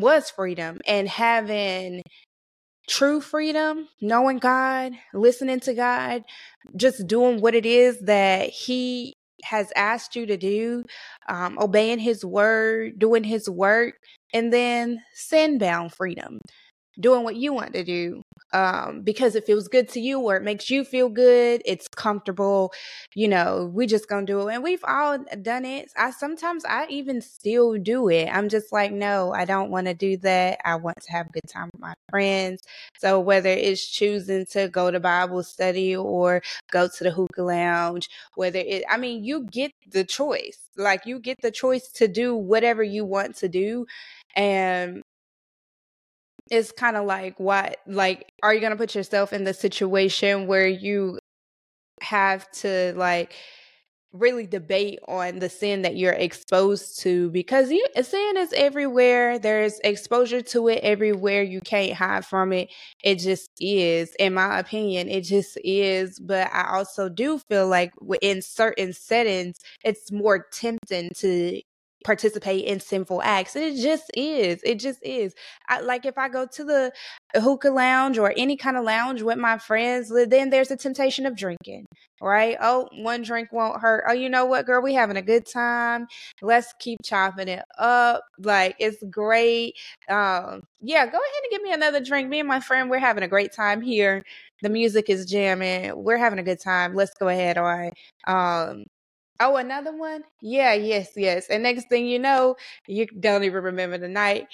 was 0.00 0.30
freedom 0.30 0.80
and 0.86 1.08
having 1.08 2.02
true 2.88 3.20
freedom, 3.20 3.88
knowing 4.00 4.38
God, 4.38 4.92
listening 5.12 5.60
to 5.60 5.74
God, 5.74 6.24
just 6.76 7.06
doing 7.06 7.40
what 7.40 7.54
it 7.54 7.66
is 7.66 7.98
that 8.00 8.48
He 8.50 9.14
has 9.44 9.72
asked 9.76 10.16
you 10.16 10.26
to 10.26 10.36
do, 10.36 10.84
um, 11.28 11.58
obeying 11.58 11.98
His 11.98 12.24
word, 12.24 12.98
doing 12.98 13.24
His 13.24 13.48
work, 13.48 13.94
and 14.32 14.52
then 14.52 15.02
sin 15.14 15.58
bound 15.58 15.92
freedom, 15.92 16.40
doing 17.00 17.24
what 17.24 17.36
you 17.36 17.52
want 17.52 17.74
to 17.74 17.84
do 17.84 18.22
um, 18.52 19.02
because 19.02 19.34
it 19.34 19.44
feels 19.44 19.68
good 19.68 19.88
to 19.90 20.00
you 20.00 20.20
or 20.20 20.36
it 20.36 20.42
makes 20.42 20.70
you 20.70 20.84
feel 20.84 21.08
good. 21.08 21.62
It's 21.64 21.88
comfortable. 21.88 22.72
You 23.14 23.28
know, 23.28 23.70
we 23.72 23.86
just 23.86 24.08
gonna 24.08 24.26
do 24.26 24.48
it, 24.48 24.54
and 24.54 24.62
we've 24.62 24.84
all 24.86 25.18
done 25.42 25.64
it. 25.64 25.90
I 25.96 26.10
sometimes 26.10 26.64
I 26.64 26.86
even 26.88 27.20
still 27.20 27.76
do 27.76 28.08
it. 28.08 28.28
I'm 28.28 28.48
just 28.48 28.72
like, 28.72 28.92
no, 28.92 29.32
I 29.32 29.44
don't 29.44 29.70
want 29.70 29.86
to 29.86 29.94
do 29.94 30.16
that. 30.18 30.58
I 30.64 30.76
want 30.76 30.96
to 31.02 31.12
have 31.12 31.26
a 31.26 31.30
good 31.30 31.48
time 31.48 31.70
with 31.72 31.80
my 31.80 31.94
friends. 32.10 32.62
So 32.98 33.20
whether 33.20 33.50
it's 33.50 33.86
choosing 33.86 34.46
to 34.52 34.68
go 34.68 34.90
to 34.90 35.00
Bible 35.00 35.42
study 35.42 35.94
or 35.96 36.42
go 36.70 36.88
to 36.88 37.04
the 37.04 37.10
hookah 37.10 37.42
lounge, 37.42 38.08
whether 38.36 38.58
it, 38.58 38.84
I 38.88 38.96
mean, 38.96 39.24
you 39.24 39.44
get 39.44 39.72
the 39.90 40.04
choice. 40.04 40.58
Like 40.76 41.06
you 41.06 41.18
get 41.18 41.38
the 41.42 41.50
choice 41.50 41.88
to 41.92 42.08
do 42.08 42.34
whatever 42.36 42.82
you 42.82 43.04
want 43.04 43.36
to 43.36 43.48
do, 43.48 43.86
and 44.36 45.02
it's 46.50 46.72
kind 46.72 46.96
of 46.96 47.04
like 47.04 47.38
what 47.40 47.78
like 47.86 48.32
are 48.42 48.54
you 48.54 48.60
going 48.60 48.70
to 48.70 48.76
put 48.76 48.94
yourself 48.94 49.32
in 49.32 49.44
the 49.44 49.54
situation 49.54 50.46
where 50.46 50.66
you 50.66 51.18
have 52.00 52.50
to 52.50 52.92
like 52.96 53.34
really 54.12 54.46
debate 54.46 54.98
on 55.08 55.38
the 55.38 55.48
sin 55.48 55.82
that 55.82 55.96
you're 55.96 56.12
exposed 56.12 57.00
to 57.00 57.30
because 57.30 57.70
you, 57.70 57.84
sin 58.02 58.36
is 58.36 58.52
everywhere. 58.54 59.38
There's 59.38 59.78
exposure 59.80 60.42
to 60.42 60.68
it 60.68 60.80
everywhere. 60.82 61.42
You 61.42 61.60
can't 61.60 61.92
hide 61.92 62.24
from 62.24 62.52
it. 62.52 62.70
It 63.02 63.16
just 63.16 63.50
is, 63.60 64.14
in 64.18 64.34
my 64.34 64.58
opinion, 64.58 65.08
it 65.08 65.22
just 65.22 65.58
is. 65.62 66.18
But 66.18 66.48
I 66.52 66.76
also 66.76 67.08
do 67.08 67.38
feel 67.38 67.68
like 67.68 67.92
in 68.22 68.42
certain 68.42 68.92
settings, 68.92 69.58
it's 69.84 70.10
more 70.10 70.46
tempting 70.52 71.10
to 71.16 71.60
participate 72.06 72.64
in 72.64 72.78
sinful 72.78 73.20
acts. 73.22 73.56
It 73.56 73.82
just 73.82 74.10
is. 74.14 74.60
It 74.64 74.78
just 74.78 75.00
is. 75.02 75.34
I, 75.68 75.80
like 75.80 76.06
if 76.06 76.16
I 76.16 76.28
go 76.28 76.46
to 76.46 76.64
the 76.64 76.92
hookah 77.34 77.70
lounge 77.70 78.16
or 78.16 78.32
any 78.36 78.56
kind 78.56 78.76
of 78.76 78.84
lounge 78.84 79.22
with 79.22 79.38
my 79.38 79.58
friends, 79.58 80.12
then 80.28 80.50
there's 80.50 80.70
a 80.70 80.76
temptation 80.76 81.26
of 81.26 81.36
drinking, 81.36 81.84
right? 82.22 82.56
Oh, 82.60 82.88
one 82.92 83.22
drink 83.22 83.52
won't 83.52 83.80
hurt. 83.80 84.04
Oh, 84.08 84.12
you 84.12 84.28
know 84.28 84.46
what, 84.46 84.66
girl? 84.66 84.80
We 84.80 84.94
having 84.94 85.16
a 85.16 85.22
good 85.22 85.46
time. 85.46 86.06
Let's 86.40 86.72
keep 86.78 87.00
chopping 87.04 87.48
it 87.48 87.64
up. 87.76 88.22
Like 88.38 88.76
it's 88.78 89.02
great. 89.10 89.74
Um, 90.08 90.62
yeah, 90.80 91.04
go 91.06 91.18
ahead 91.18 91.42
and 91.42 91.50
give 91.50 91.62
me 91.62 91.72
another 91.72 92.00
drink. 92.00 92.28
Me 92.28 92.38
and 92.38 92.48
my 92.48 92.60
friend, 92.60 92.88
we're 92.88 92.98
having 93.00 93.24
a 93.24 93.28
great 93.28 93.52
time 93.52 93.80
here. 93.82 94.22
The 94.62 94.68
music 94.68 95.10
is 95.10 95.26
jamming. 95.26 95.92
We're 95.96 96.16
having 96.18 96.38
a 96.38 96.44
good 96.44 96.60
time. 96.60 96.94
Let's 96.94 97.14
go 97.14 97.28
ahead 97.28 97.58
on. 97.58 97.90
Um, 98.28 98.84
Oh, 99.40 99.56
another 99.56 99.94
one? 99.96 100.24
Yeah, 100.40 100.72
yes, 100.74 101.10
yes. 101.16 101.48
And 101.48 101.62
next 101.62 101.88
thing 101.88 102.06
you 102.06 102.18
know, 102.18 102.56
you 102.86 103.06
don't 103.06 103.44
even 103.44 103.62
remember 103.64 103.98
the 103.98 104.08
night. 104.08 104.46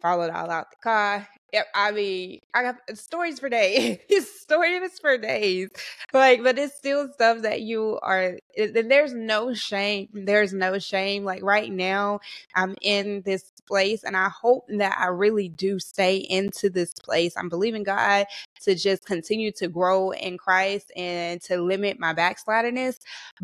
Followed 0.00 0.30
all 0.30 0.48
out 0.50 0.70
the 0.70 0.76
car. 0.80 1.26
Yep, 1.52 1.66
I 1.74 1.90
mean, 1.90 2.40
I 2.54 2.62
got 2.62 2.76
uh, 2.88 2.94
stories 2.94 3.40
for 3.40 3.48
days. 3.48 3.98
stories 4.42 4.98
for 5.00 5.18
days. 5.18 5.70
Like, 6.12 6.42
but 6.44 6.56
it's 6.58 6.76
still 6.76 7.08
stuff 7.14 7.42
that 7.42 7.62
you 7.62 7.98
are. 8.02 8.36
And 8.56 8.90
there's 8.90 9.12
no 9.12 9.54
shame. 9.54 10.08
There's 10.12 10.52
no 10.52 10.78
shame. 10.78 11.24
Like 11.24 11.42
right 11.42 11.72
now, 11.72 12.20
I'm 12.54 12.76
in 12.80 13.22
this 13.24 13.50
place, 13.68 14.04
and 14.04 14.16
I 14.16 14.30
hope 14.30 14.64
that 14.70 14.98
I 14.98 15.08
really 15.08 15.48
do 15.50 15.78
stay 15.78 16.16
into 16.16 16.70
this 16.70 16.94
place. 16.94 17.36
I'm 17.36 17.50
believing 17.50 17.84
God 17.84 18.26
to 18.62 18.74
just 18.74 19.06
continue 19.06 19.52
to 19.52 19.68
grow 19.68 20.12
in 20.12 20.38
Christ 20.38 20.92
and 20.96 21.40
to 21.42 21.58
limit 21.62 22.00
my 22.00 22.14
backsliderness, 22.14 22.96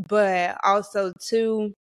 but 0.09 0.59
also 0.65 1.13
to 1.29 1.75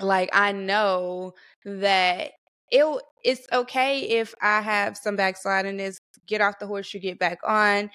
like 0.00 0.30
I 0.32 0.52
know 0.52 1.34
that 1.64 2.32
it 2.70 3.02
it's 3.24 3.46
okay 3.52 4.00
if 4.02 4.34
I 4.42 4.60
have 4.60 4.96
some 4.96 5.16
backslidingness, 5.16 5.98
get 6.26 6.40
off 6.40 6.58
the 6.60 6.66
horse, 6.66 6.92
you 6.94 7.00
get 7.00 7.18
back 7.18 7.38
on. 7.44 7.90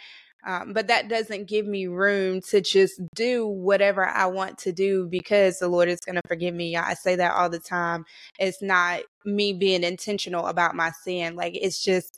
Um, 0.46 0.74
but 0.74 0.88
that 0.88 1.08
doesn't 1.08 1.48
give 1.48 1.66
me 1.68 1.88
room 1.88 2.42
to 2.50 2.62
just 2.62 3.02
do 3.16 3.46
whatever 3.46 4.06
I 4.06 4.26
want 4.28 4.58
to 4.60 4.72
do 4.72 5.08
because 5.08 5.60
the 5.60 5.68
Lord 5.68 5.90
is 5.90 6.00
going 6.00 6.16
to 6.16 6.28
forgive 6.28 6.56
me. 6.56 6.76
I 6.76 6.94
say 6.96 7.16
that 7.16 7.34
all 7.34 7.50
the 7.50 7.60
time. 7.60 8.06
It's 8.40 8.62
not 8.62 9.02
me 9.26 9.54
being 9.54 9.84
intentional 9.84 10.48
about 10.48 10.76
my 10.76 10.92
sin. 11.04 11.36
Like, 11.36 11.56
it's 11.56 11.84
just 11.84 12.18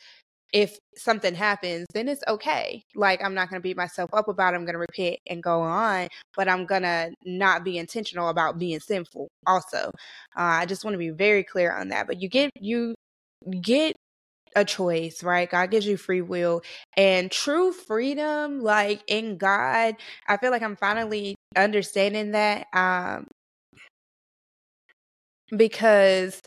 if 0.54 0.78
something 0.96 1.34
happens, 1.34 1.88
then 1.94 2.08
it's 2.08 2.24
okay. 2.28 2.84
Like, 2.96 3.24
I'm 3.24 3.34
not 3.34 3.50
going 3.50 3.60
to 3.60 3.64
beat 3.64 3.76
myself 3.76 4.12
up 4.14 4.28
about 4.28 4.54
it. 4.54 4.58
I'm 4.58 4.66
going 4.66 4.74
to 4.74 4.80
repent 4.80 5.20
and 5.28 5.42
go 5.42 5.62
on, 5.62 6.08
but 6.36 6.48
I'm 6.48 6.66
going 6.66 6.84
to 6.84 7.12
not 7.26 7.64
be 7.64 7.78
intentional 7.80 8.30
about 8.30 8.60
being 8.60 8.80
sinful 8.80 9.30
also. 9.48 9.92
Uh, 10.38 10.62
I 10.62 10.66
just 10.68 10.86
want 10.86 10.94
to 10.94 11.00
be 11.00 11.10
very 11.10 11.44
clear 11.44 11.76
on 11.76 11.90
that. 11.90 12.06
But 12.06 12.22
you 12.22 12.30
get, 12.30 12.52
you 12.60 12.94
get 13.62 13.96
a 14.56 14.66
choice, 14.66 15.24
right? 15.24 15.50
God 15.50 15.72
gives 15.72 15.86
you 15.86 15.98
free 15.98 16.22
will 16.22 16.62
and 16.98 17.32
true 17.32 17.72
freedom, 17.72 18.62
like 18.62 19.04
in 19.08 19.38
God. 19.38 19.96
I 20.28 20.38
feel 20.38 20.52
like 20.52 20.62
I'm 20.62 20.76
finally 20.76 21.36
understanding 21.56 22.32
that 22.32 22.68
um, 22.74 23.28
because 25.56 26.42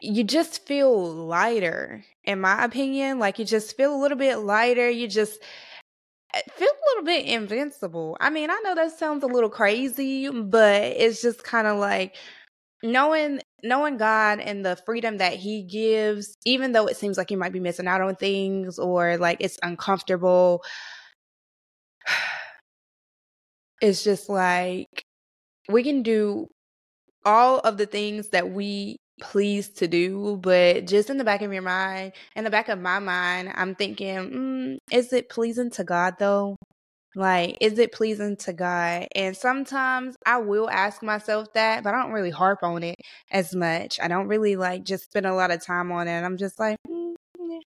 you 0.00 0.24
just 0.24 0.66
feel 0.66 1.12
lighter, 1.12 2.04
in 2.24 2.40
my 2.40 2.64
opinion. 2.64 3.18
Like 3.18 3.38
you 3.38 3.44
just 3.44 3.76
feel 3.76 3.94
a 3.94 4.00
little 4.00 4.18
bit 4.18 4.36
lighter. 4.38 4.88
You 4.90 5.08
just 5.08 5.38
eh, 6.34 6.40
feel 6.56 6.68
a 6.68 6.84
little 6.90 7.04
bit 7.04 7.26
invincible. 7.26 8.16
I 8.20 8.30
mean, 8.30 8.50
I 8.50 8.60
know 8.64 8.74
that 8.74 8.98
sounds 8.98 9.24
a 9.24 9.28
little 9.28 9.50
crazy, 9.50 10.30
but 10.30 10.82
it's 10.82 11.22
just 11.22 11.44
kind 11.44 11.66
of 11.66 11.78
like 11.78 12.16
knowing 12.82 13.40
knowing 13.64 13.96
God 13.96 14.40
and 14.40 14.64
the 14.64 14.76
freedom 14.76 15.18
that 15.18 15.34
he 15.34 15.62
gives, 15.62 16.36
even 16.44 16.72
though 16.72 16.86
it 16.86 16.96
seems 16.96 17.18
like 17.18 17.30
you 17.30 17.38
might 17.38 17.52
be 17.52 17.60
missing 17.60 17.88
out 17.88 18.00
on 18.00 18.14
things 18.16 18.78
or 18.78 19.16
like 19.16 19.38
it's 19.40 19.58
uncomfortable, 19.62 20.62
it's 23.80 24.04
just 24.04 24.28
like 24.28 25.04
we 25.68 25.82
can 25.82 26.02
do 26.02 26.46
all 27.24 27.58
of 27.60 27.78
the 27.78 27.86
things 27.86 28.28
that 28.30 28.50
we 28.50 28.98
please 29.20 29.68
to 29.70 29.88
do, 29.88 30.38
but 30.42 30.86
just 30.86 31.10
in 31.10 31.18
the 31.18 31.24
back 31.24 31.42
of 31.42 31.52
your 31.52 31.62
mind, 31.62 32.12
in 32.36 32.44
the 32.44 32.50
back 32.50 32.68
of 32.68 32.78
my 32.80 32.98
mind, 32.98 33.52
I'm 33.54 33.74
thinking, 33.74 34.16
mm, 34.16 34.76
is 34.92 35.12
it 35.12 35.28
pleasing 35.28 35.70
to 35.72 35.84
God 35.84 36.14
though? 36.18 36.56
Like, 37.16 37.58
is 37.60 37.78
it 37.78 37.92
pleasing 37.92 38.36
to 38.38 38.52
God? 38.52 39.06
And 39.14 39.36
sometimes 39.36 40.16
I 40.26 40.38
will 40.38 40.68
ask 40.70 41.02
myself 41.02 41.52
that, 41.54 41.84
but 41.84 41.94
I 41.94 42.02
don't 42.02 42.12
really 42.12 42.30
harp 42.30 42.60
on 42.62 42.82
it 42.82 42.96
as 43.30 43.54
much. 43.54 44.00
I 44.00 44.08
don't 44.08 44.28
really 44.28 44.56
like 44.56 44.84
just 44.84 45.04
spend 45.04 45.26
a 45.26 45.34
lot 45.34 45.50
of 45.52 45.64
time 45.64 45.92
on 45.92 46.08
it. 46.08 46.22
I'm 46.22 46.36
just 46.36 46.58
like, 46.58 46.76
mm, 46.88 47.14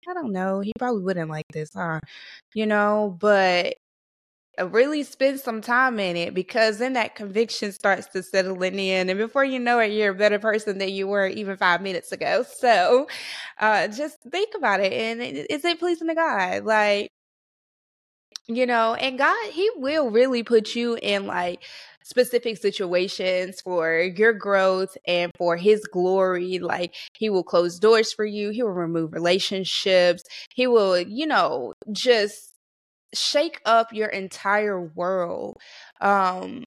I 0.10 0.14
don't 0.14 0.32
know. 0.32 0.62
He 0.62 0.72
probably 0.80 1.04
wouldn't 1.04 1.30
like 1.30 1.46
this, 1.54 1.72
huh? 1.74 2.00
You 2.54 2.66
know, 2.68 3.18
but 3.20 3.76
really 4.62 5.04
spend 5.04 5.40
some 5.40 5.62
time 5.62 6.00
in 6.00 6.16
it 6.16 6.34
because 6.36 6.78
then 6.78 6.94
that 6.94 7.16
conviction 7.16 7.72
starts 7.72 8.06
to 8.08 8.22
settle 8.22 8.62
in 8.62 9.10
and 9.10 9.18
before 9.18 9.44
you 9.44 9.58
know 9.58 9.80
it 9.80 9.88
you're 9.92 10.12
a 10.12 10.16
better 10.16 10.38
person 10.38 10.78
than 10.78 10.90
you 10.90 11.08
were 11.08 11.26
even 11.28 11.58
five 11.58 11.82
minutes 11.82 12.12
ago 12.12 12.46
so 12.58 13.08
uh, 13.60 13.88
just 13.88 14.20
think 14.32 14.54
about 14.56 14.80
it 14.80 14.94
and 14.94 15.22
is 15.24 15.66
it 15.66 15.80
pleasing 15.80 16.08
to 16.08 16.14
god 16.16 16.64
like 16.66 17.10
you 18.48 18.66
know 18.66 18.94
and 18.94 19.18
god 19.18 19.50
he 19.52 19.70
will 19.76 20.10
really 20.10 20.44
put 20.44 20.76
you 20.76 20.98
in 21.02 21.26
like 21.26 21.64
specific 22.04 22.58
situations 22.58 23.62
for 23.62 24.00
your 24.00 24.34
growth 24.34 24.98
and 25.08 25.32
for 25.38 25.56
his 25.56 25.82
glory 25.86 26.60
like 26.60 26.94
he 27.18 27.30
will 27.30 27.44
close 27.44 27.80
doors 27.80 28.12
for 28.12 28.26
you 28.26 28.50
he 28.50 28.62
will 28.62 28.72
remove 28.72 29.14
relationships 29.14 30.24
he 30.54 30.68
will 30.68 31.00
you 31.00 31.26
know 31.26 31.74
just 31.92 32.54
shake 33.14 33.62
up 33.66 33.94
your 33.94 34.10
entire 34.10 34.82
world 34.82 35.58
um 36.02 36.64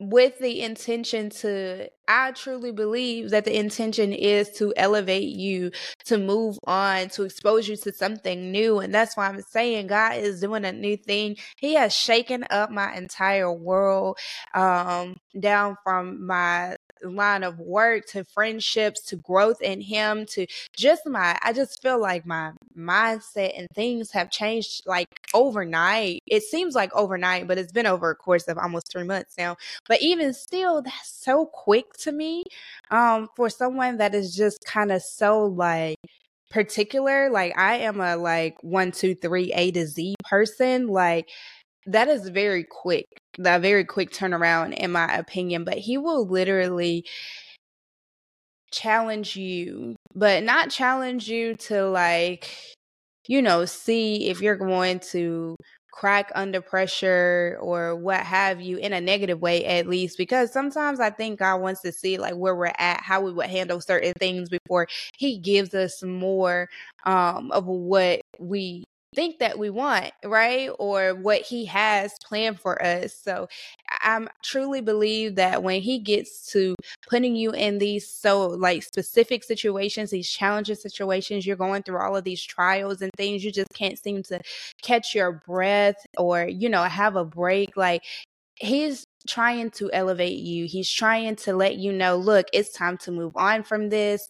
with 0.00 0.38
the 0.38 0.60
intention 0.62 1.30
to 1.30 1.88
I 2.06 2.32
truly 2.32 2.70
believe 2.70 3.30
that 3.30 3.44
the 3.44 3.56
intention 3.56 4.12
is 4.12 4.50
to 4.58 4.74
elevate 4.76 5.28
you, 5.28 5.70
to 6.06 6.18
move 6.18 6.58
on, 6.64 7.08
to 7.10 7.22
expose 7.22 7.66
you 7.66 7.76
to 7.76 7.92
something 7.92 8.52
new. 8.52 8.78
And 8.80 8.94
that's 8.94 9.16
why 9.16 9.28
I'm 9.28 9.40
saying 9.40 9.86
God 9.86 10.16
is 10.16 10.40
doing 10.40 10.64
a 10.64 10.72
new 10.72 10.96
thing. 10.96 11.36
He 11.56 11.74
has 11.74 11.94
shaken 11.94 12.44
up 12.50 12.70
my 12.70 12.94
entire 12.94 13.50
world, 13.52 14.18
um, 14.54 15.16
down 15.38 15.76
from 15.82 16.26
my 16.26 16.76
line 17.04 17.42
of 17.42 17.58
work 17.58 18.06
to 18.06 18.24
friendships 18.24 19.00
to 19.02 19.16
growth 19.16 19.60
in 19.62 19.80
him 19.80 20.26
to 20.26 20.46
just 20.76 21.06
my 21.06 21.38
I 21.42 21.52
just 21.52 21.80
feel 21.82 22.00
like 22.00 22.26
my 22.26 22.52
mindset 22.76 23.58
and 23.58 23.68
things 23.74 24.10
have 24.12 24.30
changed 24.30 24.82
like 24.86 25.08
overnight. 25.34 26.22
It 26.26 26.42
seems 26.42 26.74
like 26.74 26.94
overnight, 26.94 27.46
but 27.46 27.58
it's 27.58 27.72
been 27.72 27.86
over 27.86 28.10
a 28.10 28.16
course 28.16 28.44
of 28.48 28.58
almost 28.58 28.90
3 28.92 29.04
months 29.04 29.34
now. 29.38 29.56
But 29.88 30.02
even 30.02 30.34
still 30.34 30.82
that's 30.82 31.08
so 31.22 31.46
quick 31.46 31.92
to 32.00 32.12
me 32.12 32.44
um 32.90 33.28
for 33.36 33.48
someone 33.48 33.98
that 33.98 34.14
is 34.14 34.34
just 34.34 34.64
kind 34.64 34.92
of 34.92 35.02
so 35.02 35.46
like 35.46 35.96
particular 36.50 37.30
like 37.30 37.56
i 37.58 37.76
am 37.76 38.00
a 38.00 38.16
like 38.16 38.56
one 38.62 38.92
two 38.92 39.14
three 39.14 39.52
a 39.54 39.70
to 39.72 39.86
z 39.86 40.14
person 40.24 40.86
like 40.86 41.28
that 41.86 42.08
is 42.08 42.28
very 42.28 42.64
quick 42.64 43.06
that 43.38 43.60
very 43.60 43.84
quick 43.84 44.10
turnaround 44.10 44.74
in 44.74 44.92
my 44.92 45.12
opinion 45.16 45.64
but 45.64 45.78
he 45.78 45.98
will 45.98 46.26
literally 46.26 47.04
challenge 48.72 49.36
you 49.36 49.94
but 50.14 50.42
not 50.42 50.70
challenge 50.70 51.28
you 51.28 51.54
to 51.54 51.86
like 51.88 52.50
you 53.28 53.40
know 53.40 53.64
see 53.64 54.28
if 54.28 54.40
you're 54.40 54.56
going 54.56 54.98
to 54.98 55.56
crack 55.92 56.32
under 56.34 56.60
pressure 56.60 57.56
or 57.60 57.94
what 57.94 58.18
have 58.18 58.60
you 58.60 58.76
in 58.78 58.92
a 58.92 59.00
negative 59.00 59.40
way 59.40 59.64
at 59.64 59.86
least 59.86 60.18
because 60.18 60.52
sometimes 60.52 60.98
i 60.98 61.08
think 61.08 61.38
god 61.38 61.60
wants 61.60 61.80
to 61.82 61.92
see 61.92 62.18
like 62.18 62.34
where 62.34 62.56
we're 62.56 62.72
at 62.78 63.00
how 63.00 63.20
we 63.20 63.32
would 63.32 63.46
handle 63.46 63.80
certain 63.80 64.12
things 64.18 64.48
before 64.48 64.88
he 65.16 65.38
gives 65.38 65.72
us 65.72 66.02
more 66.02 66.68
um 67.06 67.52
of 67.52 67.66
what 67.66 68.20
we 68.40 68.82
think 69.14 69.38
that 69.38 69.58
we 69.58 69.70
want, 69.70 70.12
right? 70.24 70.70
Or 70.78 71.14
what 71.14 71.42
he 71.42 71.64
has 71.66 72.12
planned 72.24 72.60
for 72.60 72.82
us. 72.84 73.14
So 73.14 73.48
I 73.88 74.26
truly 74.42 74.80
believe 74.80 75.36
that 75.36 75.62
when 75.62 75.80
he 75.80 75.98
gets 75.98 76.50
to 76.52 76.74
putting 77.08 77.36
you 77.36 77.52
in 77.52 77.78
these 77.78 78.08
so 78.08 78.46
like 78.48 78.82
specific 78.82 79.44
situations, 79.44 80.10
these 80.10 80.28
challenging 80.28 80.76
situations, 80.76 81.46
you're 81.46 81.56
going 81.56 81.82
through 81.82 81.98
all 81.98 82.16
of 82.16 82.24
these 82.24 82.42
trials 82.42 83.02
and 83.02 83.10
things, 83.16 83.44
you 83.44 83.52
just 83.52 83.72
can't 83.74 83.98
seem 83.98 84.22
to 84.24 84.40
catch 84.82 85.14
your 85.14 85.42
breath 85.46 85.96
or, 86.18 86.46
you 86.46 86.68
know, 86.68 86.82
have 86.82 87.16
a 87.16 87.24
break. 87.24 87.76
Like 87.76 88.02
he's 88.56 89.06
trying 89.26 89.70
to 89.70 89.90
elevate 89.92 90.38
you. 90.38 90.66
He's 90.66 90.90
trying 90.90 91.36
to 91.36 91.54
let 91.54 91.76
you 91.76 91.92
know, 91.92 92.16
look, 92.16 92.46
it's 92.52 92.72
time 92.72 92.98
to 92.98 93.10
move 93.10 93.36
on 93.36 93.62
from 93.62 93.88
this. 93.88 94.28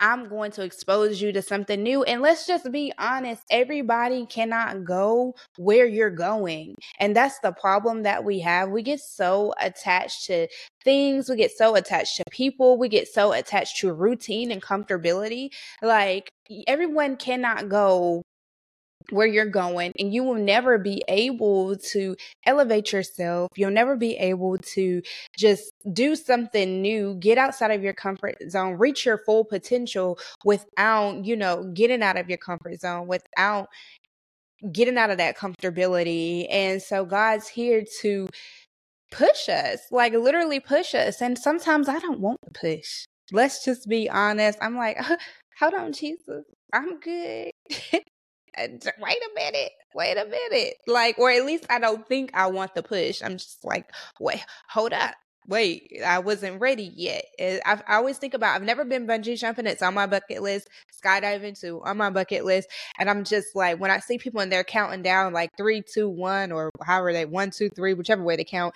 I'm 0.00 0.28
going 0.28 0.50
to 0.52 0.62
expose 0.62 1.20
you 1.20 1.32
to 1.32 1.42
something 1.42 1.82
new. 1.82 2.02
And 2.02 2.22
let's 2.22 2.46
just 2.46 2.70
be 2.72 2.92
honest 2.98 3.42
everybody 3.50 4.26
cannot 4.26 4.84
go 4.84 5.34
where 5.58 5.86
you're 5.86 6.10
going. 6.10 6.74
And 6.98 7.14
that's 7.14 7.38
the 7.40 7.52
problem 7.52 8.02
that 8.02 8.24
we 8.24 8.40
have. 8.40 8.70
We 8.70 8.82
get 8.82 9.00
so 9.00 9.54
attached 9.60 10.26
to 10.26 10.48
things, 10.82 11.28
we 11.28 11.36
get 11.36 11.52
so 11.52 11.76
attached 11.76 12.16
to 12.16 12.24
people, 12.30 12.78
we 12.78 12.88
get 12.88 13.08
so 13.08 13.32
attached 13.32 13.78
to 13.80 13.92
routine 13.92 14.50
and 14.50 14.62
comfortability. 14.62 15.50
Like, 15.82 16.30
everyone 16.66 17.16
cannot 17.16 17.68
go 17.68 18.22
where 19.10 19.26
you're 19.26 19.46
going 19.46 19.92
and 19.98 20.12
you 20.12 20.22
will 20.22 20.34
never 20.34 20.78
be 20.78 21.02
able 21.08 21.76
to 21.76 22.16
elevate 22.44 22.92
yourself. 22.92 23.48
You'll 23.56 23.70
never 23.70 23.96
be 23.96 24.16
able 24.16 24.58
to 24.58 25.02
just 25.36 25.72
do 25.92 26.14
something 26.14 26.82
new 26.82 27.14
get 27.14 27.38
outside 27.38 27.70
of 27.70 27.82
your 27.82 27.94
comfort 27.94 28.36
zone 28.48 28.74
reach 28.74 29.06
your 29.06 29.18
full 29.24 29.44
potential 29.44 30.18
without 30.44 31.24
you 31.24 31.36
know 31.36 31.70
getting 31.74 32.02
out 32.02 32.16
of 32.18 32.28
your 32.28 32.38
comfort 32.38 32.80
zone 32.80 33.06
without 33.06 33.68
getting 34.72 34.98
out 34.98 35.10
of 35.10 35.18
that 35.18 35.38
comfortability. 35.38 36.46
And 36.50 36.82
so 36.82 37.04
god's 37.04 37.48
here 37.48 37.84
to 38.02 38.28
push 39.10 39.48
us 39.48 39.80
like 39.90 40.12
literally 40.12 40.60
push 40.60 40.94
us. 40.94 41.20
And 41.20 41.38
sometimes 41.38 41.88
i 41.88 41.98
don't 41.98 42.20
want 42.20 42.38
to 42.44 42.60
push. 42.60 43.04
Let's 43.32 43.64
just 43.64 43.88
be 43.88 44.10
honest. 44.10 44.58
I'm 44.60 44.76
like 44.76 44.98
hold 45.58 45.74
on 45.74 45.92
jesus. 45.92 46.44
I'm 46.72 47.00
good 47.00 47.50
wait 48.58 49.18
a 49.18 49.34
minute, 49.34 49.72
wait 49.94 50.16
a 50.16 50.24
minute. 50.24 50.74
Like, 50.86 51.18
or 51.18 51.30
at 51.30 51.44
least 51.44 51.66
I 51.70 51.78
don't 51.78 52.06
think 52.06 52.30
I 52.34 52.46
want 52.48 52.74
the 52.74 52.82
push. 52.82 53.22
I'm 53.22 53.38
just 53.38 53.64
like, 53.64 53.90
wait, 54.18 54.44
hold 54.68 54.92
up. 54.92 55.14
Wait, 55.48 56.00
I 56.06 56.20
wasn't 56.20 56.60
ready 56.60 56.92
yet. 56.94 57.24
I, 57.40 57.82
I 57.88 57.96
always 57.96 58.18
think 58.18 58.34
about 58.34 58.54
I've 58.54 58.62
never 58.62 58.84
been 58.84 59.06
bungee 59.06 59.38
jumping. 59.38 59.66
It's 59.66 59.82
on 59.82 59.94
my 59.94 60.06
bucket 60.06 60.42
list. 60.42 60.68
Skydiving 61.02 61.58
too 61.58 61.80
on 61.84 61.96
my 61.96 62.10
bucket 62.10 62.44
list. 62.44 62.68
And 62.98 63.10
I'm 63.10 63.24
just 63.24 63.56
like 63.56 63.80
when 63.80 63.90
I 63.90 63.98
see 63.98 64.18
people 64.18 64.40
and 64.40 64.52
they're 64.52 64.62
counting 64.64 65.02
down 65.02 65.32
like 65.32 65.50
three, 65.56 65.82
two, 65.82 66.08
one, 66.08 66.52
or 66.52 66.70
however 66.84 67.12
they 67.12 67.24
one, 67.24 67.50
two, 67.50 67.68
three, 67.70 67.94
whichever 67.94 68.22
way 68.22 68.36
they 68.36 68.44
count. 68.44 68.74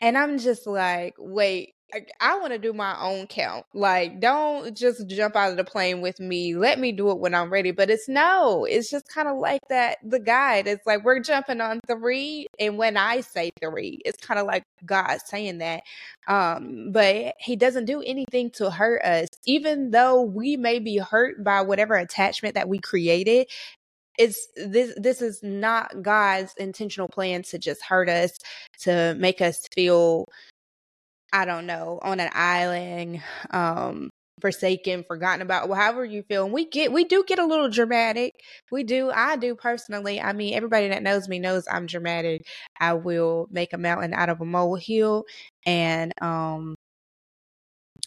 And 0.00 0.16
I'm 0.16 0.38
just 0.38 0.66
like, 0.66 1.14
wait, 1.18 1.74
I, 2.20 2.38
want 2.38 2.52
to 2.52 2.58
do 2.58 2.72
my 2.72 3.00
own 3.00 3.26
count. 3.26 3.66
Like, 3.72 4.20
don't 4.20 4.76
just 4.76 5.06
jump 5.06 5.36
out 5.36 5.50
of 5.50 5.56
the 5.56 5.64
plane 5.64 6.00
with 6.00 6.20
me. 6.20 6.56
Let 6.56 6.78
me 6.78 6.92
do 6.92 7.10
it 7.10 7.18
when 7.18 7.34
I'm 7.34 7.52
ready. 7.52 7.70
But 7.70 7.90
it's 7.90 8.08
no, 8.08 8.64
it's 8.64 8.90
just 8.90 9.08
kind 9.08 9.28
of 9.28 9.38
like 9.38 9.60
that. 9.68 9.98
The 10.02 10.18
guide, 10.18 10.66
it's 10.66 10.86
like 10.86 11.04
we're 11.04 11.20
jumping 11.20 11.60
on 11.60 11.80
three. 11.86 12.46
And 12.58 12.78
when 12.78 12.96
I 12.96 13.20
say 13.20 13.50
three, 13.60 14.00
it's 14.04 14.24
kind 14.24 14.40
of 14.40 14.46
like 14.46 14.64
God 14.84 15.18
saying 15.24 15.58
that. 15.58 15.82
Um, 16.26 16.90
but 16.92 17.34
He 17.38 17.56
doesn't 17.56 17.84
do 17.84 18.02
anything 18.02 18.50
to 18.52 18.70
hurt 18.70 19.02
us, 19.02 19.28
even 19.46 19.90
though 19.90 20.22
we 20.22 20.56
may 20.56 20.78
be 20.78 20.98
hurt 20.98 21.44
by 21.44 21.62
whatever 21.62 21.94
attachment 21.94 22.54
that 22.54 22.68
we 22.68 22.78
created 22.78 23.46
it's 24.16 24.46
this 24.56 24.94
this 24.96 25.20
is 25.20 25.42
not 25.42 26.00
God's 26.00 26.54
intentional 26.56 27.08
plan 27.08 27.42
to 27.42 27.58
just 27.58 27.82
hurt 27.82 28.08
us 28.08 28.30
to 28.82 29.16
make 29.18 29.40
us 29.40 29.66
feel 29.74 30.26
I 31.34 31.44
don't 31.44 31.66
know, 31.66 31.98
on 32.02 32.20
an 32.20 32.30
island, 32.32 33.22
um, 33.50 34.10
forsaken, 34.40 35.04
forgotten 35.08 35.42
about, 35.42 35.68
however 35.68 36.04
you 36.04 36.22
feel. 36.22 36.44
And 36.44 36.54
we 36.54 36.66
get, 36.66 36.92
we 36.92 37.04
do 37.04 37.24
get 37.26 37.40
a 37.40 37.46
little 37.46 37.68
dramatic. 37.68 38.34
We 38.70 38.84
do. 38.84 39.10
I 39.10 39.36
do 39.36 39.56
personally. 39.56 40.20
I 40.20 40.32
mean, 40.32 40.54
everybody 40.54 40.88
that 40.88 41.02
knows 41.02 41.28
me 41.28 41.40
knows 41.40 41.66
I'm 41.70 41.86
dramatic. 41.86 42.46
I 42.80 42.94
will 42.94 43.48
make 43.50 43.72
a 43.72 43.78
mountain 43.78 44.14
out 44.14 44.28
of 44.28 44.40
a 44.40 44.44
molehill, 44.46 45.24
and 45.66 46.12
um, 46.22 46.76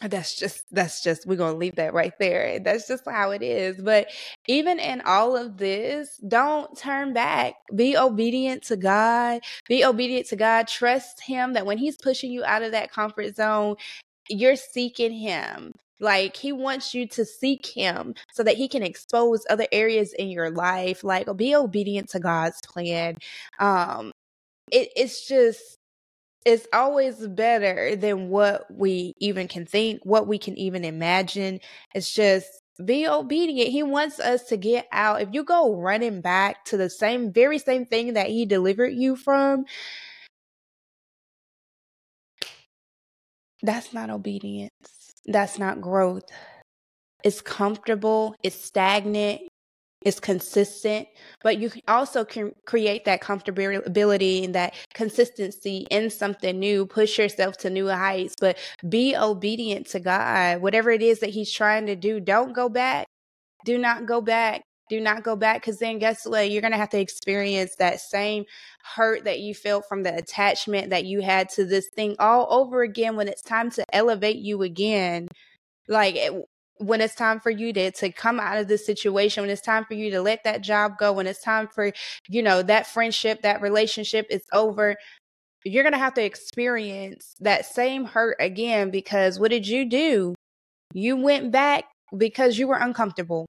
that's 0.01 0.35
just 0.35 0.63
that's 0.71 1.01
just 1.03 1.25
we're 1.25 1.37
gonna 1.37 1.57
leave 1.57 1.75
that 1.77 1.93
right 1.93 2.13
there. 2.19 2.59
That's 2.59 2.87
just 2.87 3.03
how 3.07 3.31
it 3.31 3.41
is. 3.41 3.81
But 3.81 4.09
even 4.47 4.79
in 4.79 5.01
all 5.01 5.35
of 5.35 5.57
this 5.57 6.17
don't 6.27 6.77
turn 6.77 7.13
back. 7.13 7.55
Be 7.75 7.97
obedient 7.97 8.63
to 8.65 8.77
god. 8.77 9.41
Be 9.67 9.83
obedient 9.83 10.27
to 10.27 10.35
god. 10.35 10.67
Trust 10.67 11.21
him 11.21 11.53
that 11.53 11.65
when 11.65 11.79
he's 11.79 11.97
pushing 11.97 12.31
you 12.31 12.43
out 12.45 12.61
of 12.63 12.71
that 12.73 12.91
comfort 12.91 13.35
zone 13.35 13.75
you're 14.29 14.55
seeking 14.57 15.13
him. 15.13 15.73
Like 15.99 16.35
he 16.35 16.51
wants 16.51 16.93
you 16.93 17.07
to 17.09 17.25
seek 17.25 17.65
him 17.65 18.13
so 18.33 18.43
that 18.43 18.57
he 18.57 18.67
can 18.67 18.83
expose 18.83 19.45
other 19.49 19.67
areas 19.71 20.13
in 20.13 20.29
your 20.29 20.51
life. 20.51 21.03
Like 21.03 21.27
be 21.37 21.55
obedient 21.55 22.09
to 22.11 22.19
god's 22.19 22.59
plan. 22.67 23.15
Um 23.59 24.11
it, 24.71 24.89
it's 24.95 25.27
just 25.27 25.76
it's 26.47 26.65
always 26.71 27.27
better 27.27 27.97
than 27.97 28.29
what 28.29 28.73
we 28.73 29.13
even 29.19 29.49
can 29.49 29.65
think, 29.65 29.99
what 30.03 30.27
we 30.27 30.39
can 30.39 30.57
even 30.57 30.85
imagine. 30.85 31.59
It's 31.93 32.09
just 32.09 32.47
be 32.85 33.05
obedient. 33.05 33.69
He 33.69 33.83
wants 33.83 34.17
us 34.21 34.43
to 34.45 34.55
get 34.55 34.87
out. 34.93 35.21
If 35.21 35.27
you 35.33 35.43
go 35.43 35.75
running 35.75 36.21
back 36.21 36.63
to 36.65 36.77
the 36.77 36.89
same, 36.89 37.33
very 37.33 37.59
same 37.59 37.85
thing 37.85 38.13
that 38.13 38.27
he 38.27 38.45
delivered 38.45 38.93
you 38.93 39.17
from, 39.17 39.65
that's 43.61 43.93
not 43.93 44.09
obedience. 44.09 44.71
That's 45.25 45.59
not 45.59 45.81
growth. 45.81 46.23
It's 47.25 47.41
comfortable, 47.41 48.35
it's 48.41 48.63
stagnant, 48.63 49.41
it's 50.01 50.19
consistent, 50.19 51.07
but 51.41 51.57
you 51.57 51.71
also 51.87 52.23
can 52.23 52.53
create 52.65 53.05
that 53.05 53.21
comfortability 53.21 54.43
and 54.43 54.55
that 54.55 54.75
consistency 54.93 55.87
in 55.89 56.09
something 56.09 56.59
new, 56.59 56.85
push 56.85 57.17
yourself 57.17 57.57
to 57.57 57.69
new 57.69 57.87
heights, 57.87 58.35
but 58.39 58.57
be 58.87 59.15
obedient 59.15 59.87
to 59.87 59.99
God. 59.99 60.61
Whatever 60.61 60.91
it 60.91 61.01
is 61.01 61.19
that 61.19 61.31
He's 61.31 61.51
trying 61.51 61.87
to 61.87 61.95
do, 61.95 62.19
don't 62.19 62.53
go 62.53 62.69
back. 62.69 63.07
Do 63.65 63.77
not 63.77 64.05
go 64.05 64.21
back. 64.21 64.61
Do 64.89 65.01
not 65.01 65.23
go 65.23 65.35
back 65.35 65.61
because 65.61 65.79
then 65.79 65.99
guess 65.99 66.25
what? 66.25 66.49
You're 66.49 66.61
going 66.61 66.71
to 66.71 66.77
have 66.77 66.91
to 66.91 66.99
experience 66.99 67.75
that 67.75 67.99
same 67.99 68.45
hurt 68.95 69.25
that 69.25 69.41
you 69.41 69.53
felt 69.53 69.85
from 69.89 70.03
the 70.03 70.15
attachment 70.15 70.91
that 70.91 71.05
you 71.05 71.21
had 71.21 71.49
to 71.49 71.65
this 71.65 71.89
thing 71.93 72.15
all 72.19 72.47
over 72.49 72.83
again 72.83 73.17
when 73.17 73.27
it's 73.27 73.41
time 73.41 73.69
to 73.71 73.83
elevate 73.91 74.37
you 74.37 74.61
again. 74.61 75.27
Like, 75.89 76.17
when 76.79 77.01
it's 77.01 77.15
time 77.15 77.39
for 77.39 77.49
you 77.49 77.73
to 77.73 77.91
to 77.91 78.11
come 78.11 78.39
out 78.39 78.57
of 78.57 78.67
this 78.67 78.85
situation 78.85 79.41
when 79.41 79.49
it's 79.49 79.61
time 79.61 79.85
for 79.85 79.93
you 79.93 80.11
to 80.11 80.21
let 80.21 80.43
that 80.43 80.61
job 80.61 80.93
go 80.99 81.13
when 81.13 81.27
it's 81.27 81.41
time 81.41 81.67
for 81.67 81.91
you 82.27 82.43
know 82.43 82.61
that 82.61 82.87
friendship 82.87 83.41
that 83.41 83.61
relationship 83.61 84.27
is 84.29 84.43
over 84.53 84.95
you're 85.67 85.83
going 85.83 85.93
to 85.93 85.99
have 85.99 86.13
to 86.15 86.23
experience 86.23 87.35
that 87.39 87.65
same 87.65 88.05
hurt 88.05 88.37
again 88.39 88.89
because 88.89 89.39
what 89.39 89.51
did 89.51 89.67
you 89.67 89.85
do? 89.85 90.35
You 90.93 91.17
went 91.17 91.51
back 91.51 91.85
because 92.15 92.57
you 92.57 92.67
were 92.67 92.77
uncomfortable. 92.77 93.45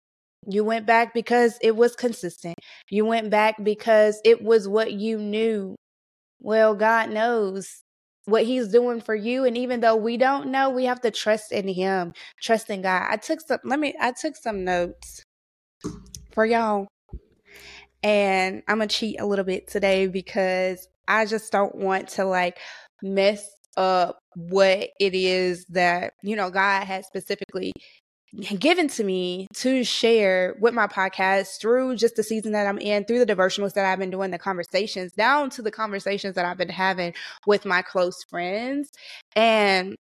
You 0.46 0.64
went 0.64 0.86
back 0.86 1.14
because 1.14 1.58
it 1.62 1.76
was 1.76 1.94
consistent. 1.94 2.56
You 2.90 3.04
went 3.04 3.30
back 3.30 3.62
because 3.62 4.20
it 4.24 4.42
was 4.42 4.66
what 4.66 4.92
you 4.92 5.18
knew. 5.18 5.76
Well 6.40 6.74
god 6.74 7.10
knows 7.10 7.82
what 8.28 8.44
he's 8.44 8.68
doing 8.68 9.00
for 9.00 9.14
you 9.14 9.46
and 9.46 9.56
even 9.56 9.80
though 9.80 9.96
we 9.96 10.18
don't 10.18 10.48
know 10.48 10.68
we 10.68 10.84
have 10.84 11.00
to 11.00 11.10
trust 11.10 11.50
in 11.50 11.66
him 11.66 12.12
trust 12.42 12.68
in 12.68 12.82
god. 12.82 13.06
I 13.08 13.16
took 13.16 13.40
some 13.40 13.58
let 13.64 13.80
me 13.80 13.94
i 13.98 14.12
took 14.12 14.36
some 14.36 14.64
notes 14.64 15.22
for 16.32 16.44
y'all 16.44 16.86
and 18.02 18.62
i'm 18.68 18.78
gonna 18.78 18.86
cheat 18.86 19.18
a 19.18 19.26
little 19.26 19.46
bit 19.46 19.66
today 19.66 20.06
because 20.06 20.86
i 21.08 21.24
just 21.24 21.50
don't 21.50 21.74
want 21.74 22.08
to 22.08 22.26
like 22.26 22.58
mess 23.02 23.48
up 23.78 24.18
what 24.34 24.90
it 25.00 25.14
is 25.14 25.64
that 25.70 26.12
you 26.22 26.36
know 26.36 26.50
god 26.50 26.84
has 26.84 27.06
specifically 27.06 27.72
given 28.58 28.88
to 28.88 29.04
me 29.04 29.46
to 29.54 29.84
share 29.84 30.56
with 30.60 30.74
my 30.74 30.86
podcast 30.86 31.60
through 31.60 31.96
just 31.96 32.16
the 32.16 32.22
season 32.22 32.52
that 32.52 32.66
I'm 32.66 32.78
in, 32.78 33.04
through 33.04 33.24
the 33.24 33.34
devotionals 33.34 33.74
that 33.74 33.86
I've 33.86 33.98
been 33.98 34.10
doing, 34.10 34.30
the 34.30 34.38
conversations, 34.38 35.12
down 35.12 35.50
to 35.50 35.62
the 35.62 35.70
conversations 35.70 36.34
that 36.34 36.44
I've 36.44 36.58
been 36.58 36.68
having 36.68 37.14
with 37.46 37.64
my 37.64 37.82
close 37.82 38.22
friends. 38.24 38.90
And 39.34 39.96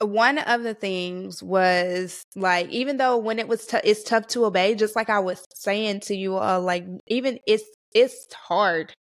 one 0.00 0.38
of 0.38 0.62
the 0.62 0.74
things 0.74 1.42
was 1.42 2.24
like 2.34 2.68
even 2.70 2.96
though 2.96 3.18
when 3.18 3.38
it 3.38 3.46
was 3.46 3.66
t- 3.66 3.80
it's 3.84 4.02
tough 4.02 4.26
to 4.26 4.46
obey 4.46 4.74
just 4.74 4.96
like 4.96 5.10
i 5.10 5.18
was 5.18 5.44
saying 5.54 6.00
to 6.00 6.16
you 6.16 6.36
all 6.36 6.62
like 6.62 6.86
even 7.06 7.38
it's 7.46 7.64
it's 7.92 8.32
hard 8.32 8.94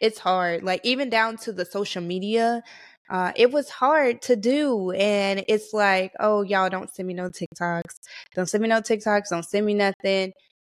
it's 0.00 0.18
hard 0.18 0.64
like 0.64 0.80
even 0.82 1.08
down 1.08 1.36
to 1.36 1.52
the 1.52 1.64
social 1.64 2.02
media 2.02 2.62
uh, 3.10 3.32
it 3.36 3.50
was 3.50 3.68
hard 3.68 4.22
to 4.22 4.36
do. 4.36 4.92
And 4.92 5.44
it's 5.48 5.72
like, 5.72 6.12
oh, 6.20 6.42
y'all 6.42 6.70
don't 6.70 6.94
send 6.94 7.08
me 7.08 7.14
no 7.14 7.28
TikToks. 7.28 7.96
Don't 8.34 8.48
send 8.48 8.62
me 8.62 8.68
no 8.68 8.80
TikToks. 8.80 9.30
Don't 9.30 9.44
send 9.44 9.66
me 9.66 9.74
nothing. 9.74 10.32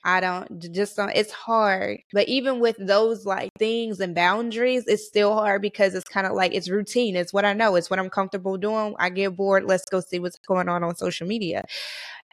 I 0.06 0.20
don't 0.20 0.60
just 0.74 0.98
don't, 0.98 1.12
it's 1.16 1.32
hard. 1.32 2.00
But 2.12 2.28
even 2.28 2.60
with 2.60 2.76
those 2.80 3.26
like 3.26 3.52
things 3.58 4.00
and 4.02 4.14
boundaries, 4.16 4.84
it's 4.88 5.08
still 5.08 5.34
hard 5.34 5.62
because 5.62 5.96
it's 5.96 6.10
kind 6.10 6.28
of 6.28 6.34
like 6.34 6.54
it's 6.54 6.70
routine. 6.70 7.16
It's 7.16 7.32
what 7.34 7.46
I 7.46 7.54
know. 7.54 7.76
It's 7.76 7.90
what 7.90 8.00
I'm 8.00 8.10
comfortable 8.10 8.58
doing. 8.58 8.96
I 9.00 9.10
get 9.10 9.36
bored. 9.36 9.64
Let's 9.66 9.86
go 9.90 10.02
see 10.02 10.20
what's 10.20 10.38
going 10.40 10.68
on 10.68 10.84
on 10.84 10.96
social 10.96 11.28
media. 11.28 11.64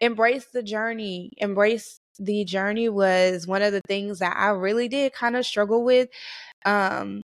Embrace 0.01 0.47
the 0.53 0.63
journey. 0.63 1.31
Embrace 1.37 2.01
the 2.19 2.45
journey 2.45 2.89
was 2.89 3.47
one 3.47 3.63
of 3.63 3.73
the 3.73 3.83
things 3.87 4.19
that 4.19 4.37
I 4.37 4.49
really 4.51 4.89
did 4.89 5.13
kind 5.13 5.37
of 5.37 5.47
struggle 5.47 5.85
with. 5.85 6.09
Um, 6.67 7.23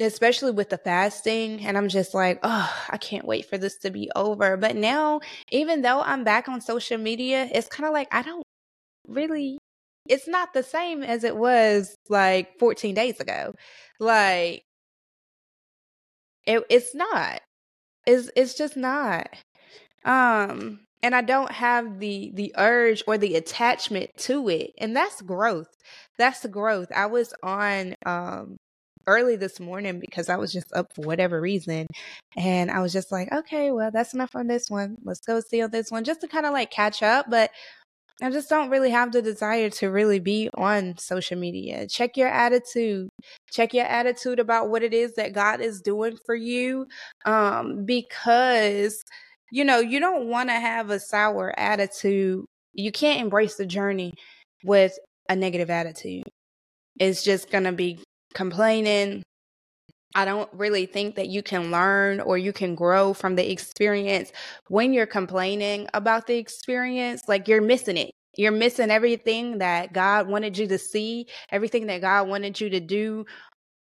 especially 0.00 0.52
with 0.52 0.70
the 0.70 0.78
fasting. 0.78 1.60
And 1.64 1.76
I'm 1.76 1.88
just 1.88 2.14
like, 2.14 2.40
oh, 2.42 2.84
I 2.88 2.96
can't 2.96 3.26
wait 3.26 3.46
for 3.46 3.58
this 3.58 3.78
to 3.78 3.90
be 3.90 4.10
over. 4.16 4.56
But 4.56 4.76
now, 4.76 5.20
even 5.50 5.82
though 5.82 6.00
I'm 6.00 6.24
back 6.24 6.48
on 6.48 6.60
social 6.60 6.98
media, 6.98 7.48
it's 7.52 7.68
kind 7.68 7.86
of 7.86 7.92
like 7.92 8.08
I 8.12 8.22
don't 8.22 8.42
really, 9.08 9.58
it's 10.08 10.28
not 10.28 10.52
the 10.54 10.62
same 10.62 11.02
as 11.02 11.24
it 11.24 11.36
was 11.36 11.94
like 12.08 12.58
14 12.58 12.94
days 12.94 13.20
ago. 13.20 13.54
Like, 14.00 14.62
it, 16.46 16.64
it's 16.70 16.94
not. 16.94 17.40
It's, 18.06 18.30
it's 18.34 18.54
just 18.54 18.76
not. 18.76 19.28
Um, 20.04 20.80
and 21.02 21.14
I 21.14 21.22
don't 21.22 21.50
have 21.50 21.98
the 21.98 22.30
the 22.34 22.54
urge 22.56 23.02
or 23.06 23.18
the 23.18 23.34
attachment 23.34 24.10
to 24.18 24.48
it. 24.48 24.72
And 24.78 24.96
that's 24.96 25.20
growth. 25.20 25.68
That's 26.16 26.46
growth. 26.46 26.92
I 26.94 27.06
was 27.06 27.34
on 27.42 27.96
um 28.06 28.56
early 29.06 29.36
this 29.36 29.60
morning 29.60 30.00
because 30.00 30.28
I 30.28 30.36
was 30.36 30.52
just 30.52 30.72
up 30.74 30.92
for 30.94 31.02
whatever 31.02 31.40
reason. 31.40 31.86
And 32.36 32.70
I 32.70 32.80
was 32.80 32.92
just 32.92 33.12
like, 33.12 33.30
okay, 33.32 33.70
well, 33.70 33.90
that's 33.90 34.14
enough 34.14 34.34
on 34.34 34.46
this 34.46 34.68
one. 34.68 34.96
Let's 35.04 35.20
go 35.20 35.40
see 35.40 35.62
on 35.62 35.70
this 35.70 35.90
one 35.90 36.04
just 36.04 36.20
to 36.22 36.28
kind 36.28 36.46
of 36.46 36.52
like 36.52 36.70
catch 36.70 37.02
up. 37.02 37.26
But 37.28 37.50
I 38.22 38.30
just 38.30 38.48
don't 38.48 38.70
really 38.70 38.90
have 38.90 39.12
the 39.12 39.22
desire 39.22 39.70
to 39.70 39.90
really 39.90 40.20
be 40.20 40.48
on 40.54 40.96
social 40.98 41.38
media. 41.38 41.88
Check 41.88 42.16
your 42.16 42.28
attitude. 42.28 43.08
Check 43.50 43.74
your 43.74 43.86
attitude 43.86 44.38
about 44.38 44.68
what 44.68 44.82
it 44.82 44.94
is 44.94 45.14
that 45.14 45.32
God 45.32 45.60
is 45.60 45.80
doing 45.80 46.16
for 46.24 46.34
you. 46.34 46.86
Um, 47.24 47.84
because 47.84 49.02
you 49.52 49.66
know, 49.66 49.80
you 49.80 50.00
don't 50.00 50.28
want 50.28 50.48
to 50.48 50.54
have 50.54 50.88
a 50.88 50.98
sour 50.98 51.52
attitude. 51.58 52.46
You 52.72 52.90
can't 52.90 53.20
embrace 53.20 53.56
the 53.56 53.66
journey 53.66 54.14
with 54.64 54.98
a 55.28 55.36
negative 55.36 55.68
attitude. 55.68 56.24
It's 56.98 57.22
just 57.22 57.50
going 57.50 57.64
to 57.64 57.72
be 57.72 58.02
complaining. 58.34 59.22
I 60.14 60.24
don't 60.24 60.50
really 60.52 60.86
think 60.86 61.14
that 61.16 61.28
you 61.28 61.42
can 61.42 61.70
learn 61.70 62.20
or 62.20 62.36
you 62.36 62.52
can 62.52 62.74
grow 62.74 63.14
from 63.14 63.34
the 63.34 63.50
experience 63.50 64.30
when 64.68 64.92
you're 64.92 65.06
complaining 65.06 65.88
about 65.94 66.26
the 66.26 66.36
experience. 66.36 67.22
Like 67.28 67.48
you're 67.48 67.62
missing 67.62 67.96
it. 67.96 68.10
You're 68.36 68.52
missing 68.52 68.90
everything 68.90 69.58
that 69.58 69.92
God 69.92 70.28
wanted 70.28 70.56
you 70.56 70.66
to 70.68 70.78
see, 70.78 71.26
everything 71.50 71.86
that 71.86 72.00
God 72.00 72.28
wanted 72.28 72.60
you 72.60 72.70
to 72.70 72.80
do 72.80 73.26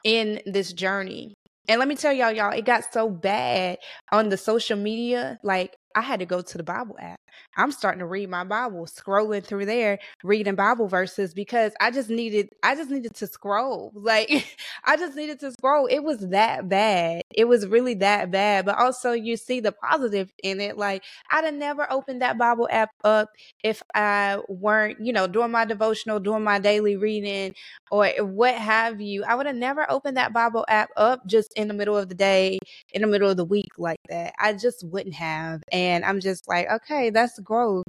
in 0.05 0.41
this 0.47 0.73
journey. 0.73 1.35
And 1.69 1.81
let 1.81 1.89
me 1.89 1.97
tell 1.97 2.13
y'all, 2.13 2.31
y'all, 2.31 2.53
it 2.53 2.65
got 2.65 2.85
so 2.93 3.11
bad 3.11 3.79
on 4.13 4.29
the 4.29 4.37
social 4.37 4.77
media. 4.79 5.39
Like, 5.43 5.75
I 5.97 6.03
had 6.03 6.21
to 6.21 6.27
go 6.27 6.43
to 6.43 6.59
the 6.59 6.63
Bible 6.65 6.97
app. 7.01 7.21
I'm 7.57 7.73
starting 7.73 8.01
to 8.01 8.07
read 8.07 8.29
my 8.31 8.45
Bible, 8.45 8.87
scrolling 8.87 9.43
through 9.45 9.67
there, 9.67 9.99
reading 10.23 10.55
Bible 10.55 10.89
verses 10.89 11.35
because 11.35 11.73
I 11.81 11.91
just 11.91 12.11
needed 12.11 12.49
I 12.63 12.75
just 12.77 12.91
needed 12.91 13.15
to 13.17 13.27
scroll. 13.27 13.93
Like 14.07 14.47
I 14.85 14.97
just 14.97 15.17
needed 15.17 15.41
to 15.41 15.51
scroll. 15.51 15.87
It 15.87 15.99
was 16.05 16.29
that 16.29 16.69
bad. 16.69 17.23
It 17.35 17.47
was 17.47 17.67
really 17.67 17.95
that 17.95 18.31
bad. 18.31 18.65
But 18.65 18.79
also 18.79 19.13
you 19.13 19.37
see 19.37 19.59
the 19.59 19.73
positive 19.73 20.33
in 20.45 20.61
it. 20.61 20.77
Like 20.79 21.03
I'd 21.31 21.45
have 21.45 21.55
never 21.55 21.91
opened 21.91 22.23
that 22.23 22.39
Bible 22.39 22.69
app 22.71 22.91
up 23.03 23.31
if 23.65 23.83
I 23.95 24.39
weren't, 24.49 24.99
you 25.05 25.13
know, 25.13 25.27
doing 25.27 25.51
my 25.51 25.65
devotional, 25.65 26.21
doing 26.21 26.45
my 26.45 26.61
daily 26.61 26.97
reading 26.97 27.55
or 27.91 28.09
what 28.21 28.55
have 28.55 29.01
you. 29.01 29.25
I 29.25 29.35
would 29.35 29.47
have 29.47 29.57
never 29.57 29.91
opened 29.91 30.17
that 30.19 30.33
Bible 30.33 30.65
app 30.69 30.91
up 30.97 31.27
just 31.27 31.53
in 31.55 31.69
the 31.69 31.75
middle 31.75 31.97
of 31.97 32.09
the 32.09 32.15
day, 32.15 32.59
in 32.93 33.03
the 33.03 33.09
middle 33.09 33.31
of 33.31 33.37
the 33.37 33.45
week 33.45 33.71
like 33.79 34.01
that. 34.09 34.35
I 34.39 34.53
just 34.53 34.85
wouldn't 34.87 35.15
have. 35.15 35.63
And 35.73 35.86
I'm 36.05 36.21
just 36.21 36.49
like, 36.49 36.69
okay, 36.71 37.11
that's 37.11 37.39
growth. 37.41 37.85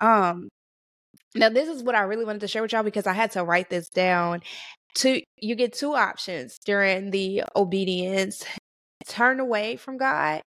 Um, 0.00 0.48
now 1.34 1.48
this 1.48 1.68
is 1.68 1.82
what 1.82 1.94
I 1.94 2.02
really 2.02 2.24
wanted 2.24 2.40
to 2.40 2.48
share 2.48 2.62
with 2.62 2.72
y'all 2.72 2.82
because 2.82 3.06
I 3.06 3.12
had 3.12 3.32
to 3.32 3.44
write 3.44 3.70
this 3.70 3.88
down. 3.88 4.42
To 4.96 5.22
you 5.36 5.54
get 5.54 5.72
two 5.72 5.94
options 5.94 6.58
during 6.64 7.10
the 7.12 7.44
obedience: 7.56 8.44
turn 9.06 9.40
away 9.40 9.76
from 9.76 9.98
God 9.98 10.42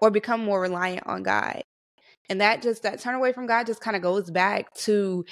or 0.00 0.10
become 0.10 0.44
more 0.44 0.60
reliant 0.60 1.06
on 1.06 1.22
God. 1.22 1.62
And 2.28 2.40
that 2.40 2.62
just 2.62 2.82
that 2.82 3.00
turn 3.00 3.14
away 3.14 3.32
from 3.32 3.46
God 3.46 3.66
just 3.66 3.80
kind 3.80 3.96
of 3.96 4.02
goes 4.02 4.30
back 4.30 4.72
to 4.74 5.24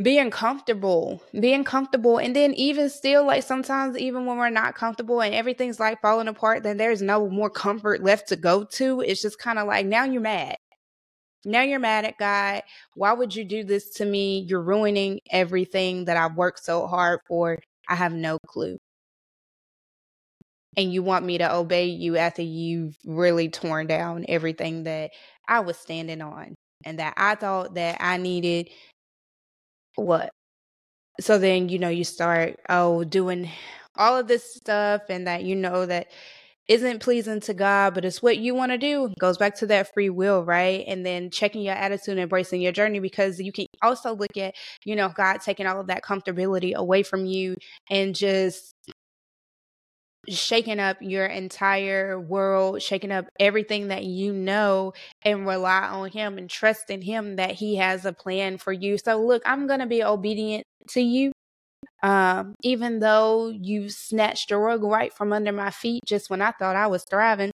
being 0.00 0.30
comfortable, 0.30 1.22
being 1.38 1.64
comfortable. 1.64 2.18
And 2.18 2.34
then 2.34 2.54
even 2.54 2.88
still, 2.88 3.26
like 3.26 3.42
sometimes 3.42 3.98
even 3.98 4.26
when 4.26 4.38
we're 4.38 4.50
not 4.50 4.74
comfortable 4.74 5.20
and 5.20 5.34
everything's 5.34 5.80
like 5.80 6.00
falling 6.00 6.28
apart, 6.28 6.62
then 6.62 6.76
there's 6.76 7.02
no 7.02 7.28
more 7.28 7.50
comfort 7.50 8.02
left 8.02 8.28
to 8.28 8.36
go 8.36 8.64
to. 8.64 9.00
It's 9.00 9.22
just 9.22 9.38
kind 9.38 9.58
of 9.58 9.66
like 9.66 9.86
now 9.86 10.04
you're 10.04 10.20
mad. 10.20 10.56
Now 11.44 11.62
you're 11.62 11.80
mad 11.80 12.04
at 12.04 12.18
God. 12.18 12.62
Why 12.94 13.12
would 13.12 13.34
you 13.34 13.44
do 13.44 13.64
this 13.64 13.90
to 13.94 14.04
me? 14.04 14.40
You're 14.48 14.62
ruining 14.62 15.20
everything 15.30 16.04
that 16.06 16.16
I've 16.16 16.36
worked 16.36 16.64
so 16.64 16.86
hard 16.86 17.20
for. 17.26 17.58
I 17.88 17.94
have 17.94 18.12
no 18.12 18.38
clue. 18.46 18.76
And 20.76 20.92
you 20.92 21.02
want 21.02 21.24
me 21.24 21.38
to 21.38 21.54
obey 21.54 21.86
you 21.86 22.16
after 22.16 22.42
you've 22.42 22.96
really 23.04 23.48
torn 23.48 23.88
down 23.88 24.24
everything 24.28 24.84
that 24.84 25.10
I 25.48 25.60
was 25.60 25.76
standing 25.76 26.22
on 26.22 26.54
and 26.84 27.00
that 27.00 27.14
I 27.16 27.34
thought 27.34 27.74
that 27.74 27.96
I 28.00 28.16
needed. 28.16 28.68
What? 29.98 30.30
So 31.20 31.38
then, 31.38 31.68
you 31.68 31.80
know, 31.80 31.88
you 31.88 32.04
start, 32.04 32.60
oh, 32.68 33.02
doing 33.02 33.50
all 33.96 34.16
of 34.16 34.28
this 34.28 34.54
stuff 34.54 35.02
and 35.08 35.26
that 35.26 35.42
you 35.42 35.56
know 35.56 35.84
that 35.86 36.06
isn't 36.68 37.00
pleasing 37.00 37.40
to 37.40 37.54
God, 37.54 37.94
but 37.94 38.04
it's 38.04 38.22
what 38.22 38.36
you 38.38 38.54
want 38.54 38.70
to 38.70 38.78
do. 38.78 39.12
Goes 39.18 39.38
back 39.38 39.56
to 39.56 39.66
that 39.68 39.92
free 39.92 40.10
will, 40.10 40.44
right? 40.44 40.84
And 40.86 41.04
then 41.04 41.30
checking 41.30 41.62
your 41.62 41.74
attitude, 41.74 42.12
and 42.12 42.20
embracing 42.20 42.60
your 42.60 42.72
journey, 42.72 43.00
because 43.00 43.40
you 43.40 43.50
can 43.50 43.66
also 43.82 44.14
look 44.14 44.36
at, 44.36 44.54
you 44.84 44.94
know, 44.94 45.08
God 45.08 45.40
taking 45.40 45.66
all 45.66 45.80
of 45.80 45.88
that 45.88 46.04
comfortability 46.04 46.74
away 46.74 47.02
from 47.02 47.26
you 47.26 47.56
and 47.90 48.14
just 48.14 48.74
shaking 50.30 50.80
up 50.80 50.98
your 51.00 51.26
entire 51.26 52.18
world, 52.18 52.82
shaking 52.82 53.12
up 53.12 53.26
everything 53.38 53.88
that 53.88 54.04
you 54.04 54.32
know, 54.32 54.92
and 55.22 55.46
rely 55.46 55.86
on 55.88 56.10
Him 56.10 56.38
and 56.38 56.48
trust 56.48 56.90
in 56.90 57.02
Him 57.02 57.36
that 57.36 57.52
He 57.52 57.76
has 57.76 58.04
a 58.04 58.12
plan 58.12 58.58
for 58.58 58.72
you. 58.72 58.98
So, 58.98 59.24
look, 59.24 59.42
I'm 59.46 59.66
going 59.66 59.80
to 59.80 59.86
be 59.86 60.02
obedient 60.02 60.64
to 60.90 61.00
you. 61.00 61.32
Um, 62.02 62.54
even 62.62 63.00
though 63.00 63.48
you 63.48 63.88
snatched 63.88 64.50
a 64.50 64.58
rug 64.58 64.84
right 64.84 65.12
from 65.12 65.32
under 65.32 65.52
my 65.52 65.70
feet 65.70 66.02
just 66.06 66.30
when 66.30 66.40
I 66.40 66.52
thought 66.52 66.76
I 66.76 66.86
was 66.86 67.04
thriving, 67.04 67.50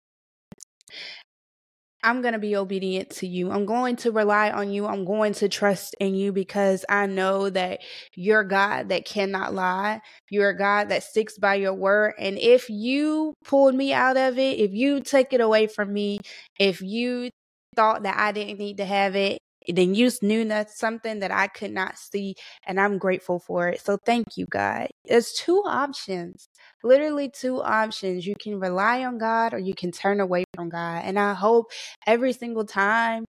I'm 2.04 2.20
going 2.20 2.32
to 2.32 2.40
be 2.40 2.56
obedient 2.56 3.10
to 3.10 3.26
you. 3.26 3.50
I'm 3.52 3.64
going 3.64 3.96
to 3.96 4.10
rely 4.10 4.50
on 4.50 4.72
you. 4.72 4.86
I'm 4.86 5.04
going 5.04 5.34
to 5.34 5.48
trust 5.48 5.94
in 6.00 6.14
you 6.14 6.32
because 6.32 6.84
I 6.88 7.06
know 7.06 7.48
that 7.50 7.80
you're 8.14 8.42
God 8.44 8.88
that 8.88 9.04
cannot 9.04 9.54
lie. 9.54 10.00
You're 10.28 10.50
a 10.50 10.58
God 10.58 10.88
that 10.88 11.04
sticks 11.04 11.38
by 11.38 11.56
your 11.56 11.74
word. 11.74 12.14
And 12.18 12.38
if 12.38 12.68
you 12.68 13.34
pulled 13.44 13.74
me 13.74 13.92
out 13.92 14.16
of 14.16 14.38
it, 14.38 14.58
if 14.58 14.72
you 14.72 15.00
took 15.00 15.32
it 15.32 15.40
away 15.40 15.68
from 15.68 15.92
me, 15.92 16.18
if 16.58 16.80
you 16.82 17.30
thought 17.76 18.02
that 18.02 18.18
I 18.18 18.32
didn't 18.32 18.58
need 18.58 18.78
to 18.78 18.84
have 18.84 19.14
it, 19.14 19.38
then 19.68 19.94
you 19.94 20.10
knew 20.22 20.44
that's 20.44 20.78
something 20.78 21.20
that 21.20 21.30
I 21.30 21.46
could 21.48 21.72
not 21.72 21.98
see, 21.98 22.34
and 22.66 22.80
I'm 22.80 22.98
grateful 22.98 23.38
for 23.38 23.68
it. 23.68 23.80
So 23.80 23.98
thank 24.04 24.36
you, 24.36 24.46
God. 24.46 24.88
There's 25.06 25.32
two 25.32 25.62
options, 25.66 26.48
literally 26.82 27.30
two 27.30 27.62
options. 27.62 28.26
You 28.26 28.34
can 28.40 28.58
rely 28.60 29.04
on 29.04 29.18
God 29.18 29.54
or 29.54 29.58
you 29.58 29.74
can 29.74 29.92
turn 29.92 30.20
away 30.20 30.44
from 30.54 30.68
God. 30.68 31.02
And 31.04 31.18
I 31.18 31.34
hope 31.34 31.70
every 32.06 32.32
single 32.32 32.64
time 32.64 33.24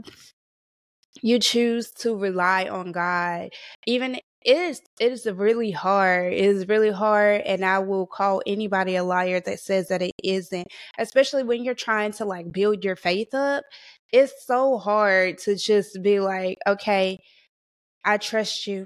you 1.22 1.40
choose 1.40 1.92
to 1.92 2.16
rely 2.16 2.68
on 2.68 2.92
God, 2.92 3.50
even 3.88 4.16
it 4.46 4.58
is 4.58 4.82
it 5.00 5.12
is 5.12 5.26
really 5.26 5.72
hard. 5.72 6.34
It 6.34 6.40
is 6.46 6.68
really 6.68 6.92
hard 6.92 7.42
and 7.42 7.64
I 7.64 7.80
will 7.80 8.06
call 8.06 8.42
anybody 8.46 8.96
a 8.98 9.04
liar 9.04 9.40
that 9.42 9.60
says 9.60 9.88
that 9.88 10.02
it 10.02 10.12
isn't, 10.22 10.68
especially 10.98 11.44
when 11.44 11.64
you're 11.64 11.76
trying 11.76 12.12
to 12.14 12.26
like 12.26 12.52
build 12.52 12.84
your 12.84 12.96
faith 12.98 13.34
up 13.34 13.64
it's 14.14 14.46
so 14.46 14.78
hard 14.78 15.40
to 15.40 15.56
just 15.56 16.02
be 16.04 16.20
like, 16.20 16.60
okay, 16.68 17.18
I 18.06 18.18
trust 18.18 18.68
you, 18.68 18.86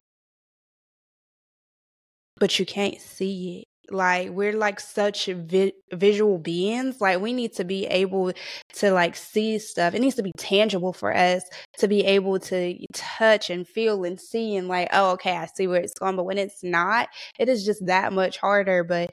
but 2.39 2.57
you 2.59 2.65
can't 2.65 2.99
see 2.99 3.59
it. 3.59 3.65
Like 3.93 4.29
we're 4.31 4.53
like 4.53 4.79
such 4.81 5.27
vi- 5.27 5.73
visual 5.93 6.37
beings. 6.39 6.99
Like 6.99 7.21
we 7.21 7.33
need 7.33 7.53
to 7.53 7.63
be 7.63 7.85
able 7.87 8.33
to 8.75 8.91
like 8.91 9.15
see 9.15 9.59
stuff. 9.59 9.93
It 9.93 10.01
needs 10.01 10.15
to 10.15 10.23
be 10.23 10.33
tangible 10.37 10.91
for 10.93 11.15
us 11.15 11.43
to 11.79 11.87
be 11.87 12.03
able 12.05 12.39
to 12.39 12.77
touch 12.93 13.49
and 13.49 13.65
feel 13.67 14.03
and 14.03 14.19
see 14.19 14.55
and 14.57 14.67
like, 14.67 14.89
oh, 14.91 15.11
okay, 15.11 15.37
I 15.37 15.47
see 15.47 15.67
where 15.67 15.81
it's 15.81 15.93
going. 15.93 16.17
But 16.17 16.25
when 16.25 16.37
it's 16.37 16.63
not, 16.63 17.07
it 17.39 17.47
is 17.49 17.65
just 17.65 17.85
that 17.85 18.11
much 18.11 18.37
harder. 18.37 18.83
But 18.83 19.11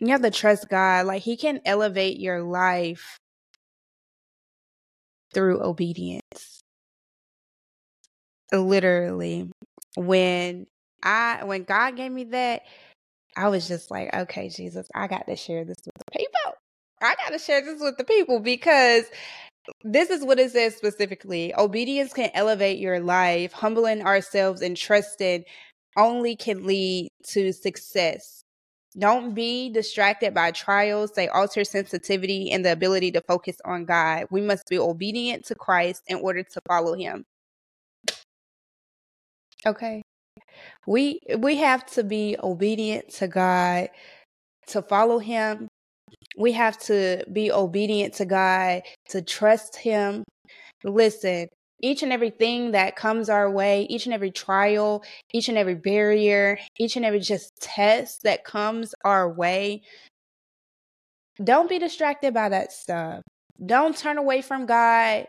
you 0.00 0.08
have 0.08 0.22
to 0.22 0.30
trust 0.30 0.68
God. 0.68 1.06
Like 1.06 1.22
He 1.22 1.36
can 1.36 1.60
elevate 1.64 2.20
your 2.20 2.42
life 2.42 3.18
through 5.32 5.62
obedience. 5.62 6.60
Literally, 8.52 9.50
when 9.96 10.66
I 11.02 11.44
when 11.44 11.64
God 11.64 11.96
gave 11.96 12.10
me 12.10 12.24
that, 12.24 12.62
I 13.36 13.48
was 13.48 13.68
just 13.68 13.90
like, 13.90 14.14
okay, 14.14 14.48
Jesus, 14.48 14.88
I 14.94 15.06
got 15.06 15.26
to 15.26 15.36
share 15.36 15.64
this 15.64 15.76
with 15.84 15.94
the 15.94 16.18
people. 16.18 16.58
I 17.00 17.14
got 17.14 17.32
to 17.32 17.38
share 17.38 17.62
this 17.62 17.80
with 17.80 17.96
the 17.96 18.04
people 18.04 18.40
because 18.40 19.04
this 19.84 20.10
is 20.10 20.24
what 20.24 20.38
it 20.38 20.50
says 20.50 20.76
specifically. 20.76 21.54
Obedience 21.56 22.12
can 22.12 22.30
elevate 22.34 22.78
your 22.78 23.00
life. 23.00 23.52
Humbling 23.52 24.02
ourselves 24.02 24.62
and 24.62 24.76
trusting 24.76 25.44
only 25.96 26.36
can 26.36 26.66
lead 26.66 27.10
to 27.28 27.52
success. 27.52 28.42
Don't 28.98 29.34
be 29.34 29.70
distracted 29.70 30.34
by 30.34 30.50
trials. 30.50 31.12
They 31.12 31.28
alter 31.28 31.64
sensitivity 31.64 32.50
and 32.50 32.64
the 32.64 32.72
ability 32.72 33.12
to 33.12 33.20
focus 33.20 33.56
on 33.64 33.84
God. 33.84 34.26
We 34.30 34.40
must 34.40 34.68
be 34.68 34.78
obedient 34.78 35.44
to 35.46 35.54
Christ 35.54 36.02
in 36.08 36.18
order 36.18 36.42
to 36.42 36.60
follow 36.66 36.94
him. 36.94 37.24
Okay. 39.66 40.02
We 40.86 41.20
we 41.38 41.56
have 41.58 41.86
to 41.92 42.04
be 42.04 42.36
obedient 42.42 43.10
to 43.14 43.28
God 43.28 43.90
to 44.68 44.82
follow 44.82 45.18
him. 45.18 45.68
We 46.36 46.52
have 46.52 46.78
to 46.82 47.24
be 47.32 47.52
obedient 47.52 48.14
to 48.14 48.26
God 48.26 48.82
to 49.10 49.22
trust 49.22 49.76
him. 49.76 50.24
Listen, 50.84 51.48
each 51.80 52.02
and 52.02 52.12
everything 52.12 52.72
that 52.72 52.96
comes 52.96 53.28
our 53.28 53.50
way, 53.50 53.82
each 53.84 54.06
and 54.06 54.14
every 54.14 54.30
trial, 54.30 55.04
each 55.32 55.48
and 55.48 55.58
every 55.58 55.74
barrier, 55.74 56.58
each 56.78 56.96
and 56.96 57.04
every 57.04 57.20
just 57.20 57.56
test 57.60 58.22
that 58.24 58.44
comes 58.44 58.94
our 59.04 59.32
way, 59.32 59.82
don't 61.42 61.68
be 61.68 61.78
distracted 61.78 62.34
by 62.34 62.48
that 62.48 62.72
stuff. 62.72 63.22
Don't 63.64 63.96
turn 63.96 64.18
away 64.18 64.42
from 64.42 64.66
God. 64.66 65.26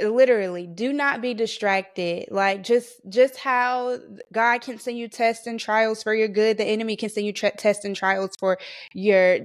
Literally, 0.00 0.66
do 0.66 0.92
not 0.92 1.20
be 1.20 1.34
distracted. 1.34 2.28
Like 2.30 2.62
just 2.62 3.00
just 3.08 3.36
how 3.36 3.98
God 4.32 4.62
can 4.62 4.78
send 4.78 4.98
you 4.98 5.08
tests 5.08 5.46
and 5.46 5.60
trials 5.60 6.02
for 6.02 6.14
your 6.14 6.28
good, 6.28 6.56
the 6.56 6.64
enemy 6.64 6.96
can 6.96 7.10
send 7.10 7.26
you 7.26 7.32
tra- 7.34 7.54
tests 7.56 7.84
and 7.84 7.94
trials 7.94 8.30
for 8.38 8.58
your 8.94 9.40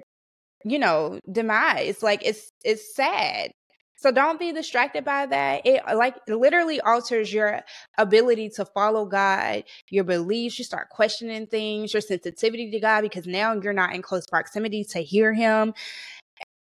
you 0.65 0.79
know 0.79 1.19
demise 1.31 2.01
like 2.01 2.25
it's 2.25 2.49
it's 2.63 2.95
sad 2.95 3.51
so 3.95 4.11
don't 4.11 4.39
be 4.39 4.51
distracted 4.51 5.05
by 5.05 5.25
that. 5.27 5.65
It 5.65 5.81
uh, 5.87 5.95
like 5.97 6.15
literally 6.27 6.81
alters 6.81 7.33
your 7.33 7.61
ability 7.97 8.49
to 8.55 8.65
follow 8.65 9.05
God, 9.05 9.63
your 9.89 10.03
beliefs. 10.03 10.59
You 10.59 10.65
start 10.65 10.89
questioning 10.89 11.47
things, 11.47 11.93
your 11.93 12.01
sensitivity 12.01 12.71
to 12.71 12.79
God, 12.79 13.01
because 13.01 13.25
now 13.25 13.53
you're 13.53 13.73
not 13.73 13.95
in 13.95 14.01
close 14.01 14.27
proximity 14.27 14.83
to 14.91 14.99
hear 14.99 15.33
Him. 15.33 15.73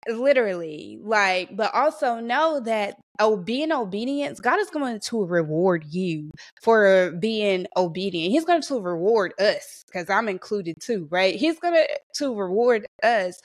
Literally, 0.10 0.98
like, 1.00 1.56
but 1.56 1.76
also 1.76 2.20
know 2.20 2.60
that 2.62 2.96
oh, 3.20 3.38
being 3.38 3.72
obedient, 3.72 4.42
God 4.42 4.60
is 4.60 4.72
going 4.72 5.00
to 5.00 5.26
reward 5.26 5.86
you 5.88 6.32
for 6.60 7.12
being 7.12 7.68
obedient. 7.78 8.32
He's 8.32 8.46
going 8.46 8.64
to 8.64 8.82
reward 8.82 9.34
us 9.40 9.84
because 9.86 10.10
I'm 10.10 10.28
included 10.28 10.78
too, 10.82 11.08
right? 11.12 11.36
He's 11.36 11.60
going 11.60 11.86
to 12.16 12.36
reward 12.36 12.88
us 13.04 13.40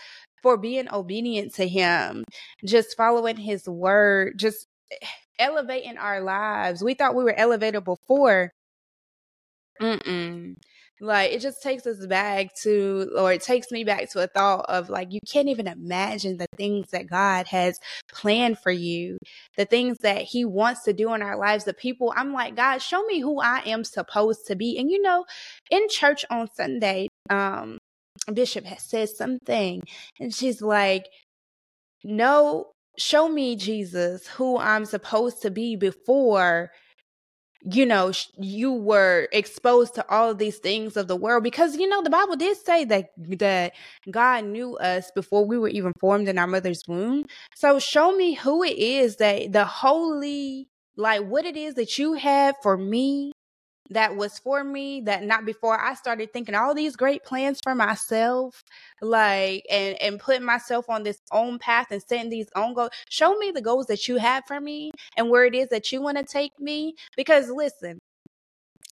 for 0.46 0.56
being 0.56 0.87
obedient 0.92 1.52
to 1.54 1.66
him, 1.66 2.22
just 2.64 2.96
following 2.96 3.37
his 3.37 3.68
word, 3.68 4.38
just 4.38 4.68
elevating 5.40 5.98
our 5.98 6.20
lives. 6.20 6.85
We 6.85 6.94
thought 6.94 7.16
we 7.16 7.24
were 7.24 7.35
elevated 7.37 7.82
before. 7.85 8.52
Mm-mm. 9.82 10.54
Like 11.00 11.32
it 11.32 11.40
just 11.40 11.64
takes 11.64 11.85
us 11.85 12.06
back 12.06 12.54
to, 12.62 13.11
or 13.18 13.32
it 13.32 13.42
takes 13.42 13.72
me 13.72 13.82
back 13.82 14.09
to 14.12 14.22
a 14.22 14.28
thought 14.28 14.66
of 14.68 14.88
like, 14.88 15.12
you 15.12 15.18
can't 15.28 15.48
even 15.48 15.66
imagine 15.66 16.37
the 16.37 16.46
things 16.56 16.90
that 16.92 17.11
God 17.11 17.48
has 17.48 17.80
planned 18.09 18.61
for 18.61 18.70
you, 18.70 19.18
the 19.56 19.64
things 19.64 19.98
that 20.02 20.22
He 20.22 20.44
wants 20.44 20.85
to 20.85 20.92
do 20.92 21.12
in 21.12 21.22
our 21.22 21.37
lives. 21.37 21.64
The 21.64 21.74
people, 21.74 22.14
I'm 22.16 22.32
like, 22.32 22.54
God, 22.54 22.78
show 22.78 23.02
me 23.02 23.18
who 23.18 23.40
I 23.40 23.62
am 23.66 23.82
supposed 23.82 24.46
to 24.46 24.54
be. 24.54 24.78
And 24.78 24.92
you 24.92 25.02
know, 25.02 25.24
in 25.72 25.88
church 25.88 26.24
on 26.30 26.48
Sunday, 26.54 27.09
um, 27.30 27.78
Bishop 28.32 28.64
has 28.64 28.82
said 28.82 29.08
something, 29.08 29.82
and 30.20 30.34
she's 30.34 30.60
like, 30.60 31.06
No, 32.04 32.72
show 32.98 33.28
me, 33.28 33.56
Jesus, 33.56 34.26
who 34.26 34.58
I'm 34.58 34.84
supposed 34.84 35.42
to 35.42 35.50
be 35.50 35.76
before 35.76 36.70
you 37.68 37.84
know 37.84 38.12
you 38.38 38.72
were 38.72 39.28
exposed 39.32 39.94
to 39.94 40.08
all 40.08 40.30
of 40.30 40.38
these 40.38 40.58
things 40.58 40.96
of 40.96 41.08
the 41.08 41.16
world. 41.16 41.42
Because 41.42 41.76
you 41.76 41.88
know 41.88 42.02
the 42.02 42.10
bible 42.10 42.36
did 42.36 42.56
say 42.56 42.84
that 42.84 43.10
that 43.16 43.72
god 44.10 44.44
knew 44.44 44.76
us 44.76 45.10
before 45.14 45.44
we 45.44 45.58
were 45.58 45.68
even 45.68 45.92
formed 46.00 46.28
in 46.28 46.38
our 46.38 46.46
mother's 46.46 46.82
womb. 46.86 47.24
So 47.54 47.78
show 47.78 48.14
me 48.16 48.34
who 48.34 48.62
it 48.62 48.78
is 48.78 49.16
that 49.16 49.52
the 49.52 49.64
holy 49.64 50.68
like 50.96 51.22
what 51.26 51.44
it 51.44 51.56
is 51.56 51.74
that 51.74 51.98
you 51.98 52.14
have 52.14 52.54
for 52.62 52.76
me 52.76 53.32
that 53.90 54.16
was 54.16 54.38
for 54.38 54.64
me 54.64 55.01
that 55.03 55.22
not 55.25 55.44
before 55.44 55.79
I 55.81 55.94
started 55.94 56.33
thinking 56.33 56.55
all 56.55 56.75
these 56.75 56.96
great 56.96 57.25
plans 57.25 57.61
for 57.62 57.75
myself, 57.75 58.62
like 59.01 59.64
and 59.70 60.01
and 60.01 60.18
putting 60.20 60.44
myself 60.44 60.87
on 60.88 61.03
this 61.03 61.18
own 61.33 61.59
path 61.59 61.88
and 61.90 62.03
setting 62.03 62.31
these 62.31 62.49
own 62.57 62.75
goals. 62.75 62.90
Show 63.11 63.37
me 63.38 63.51
the 63.51 63.62
goals 63.62 63.87
that 63.87 64.09
you 64.09 64.16
have 64.16 64.44
for 64.46 64.61
me 64.61 64.90
and 65.16 65.31
where 65.31 65.44
it 65.44 65.55
is 65.55 65.68
that 65.68 65.92
you 65.92 66.03
want 66.03 66.18
to 66.18 66.25
take 66.25 66.53
me. 66.61 66.94
Because 67.16 67.51
listen, 67.51 67.99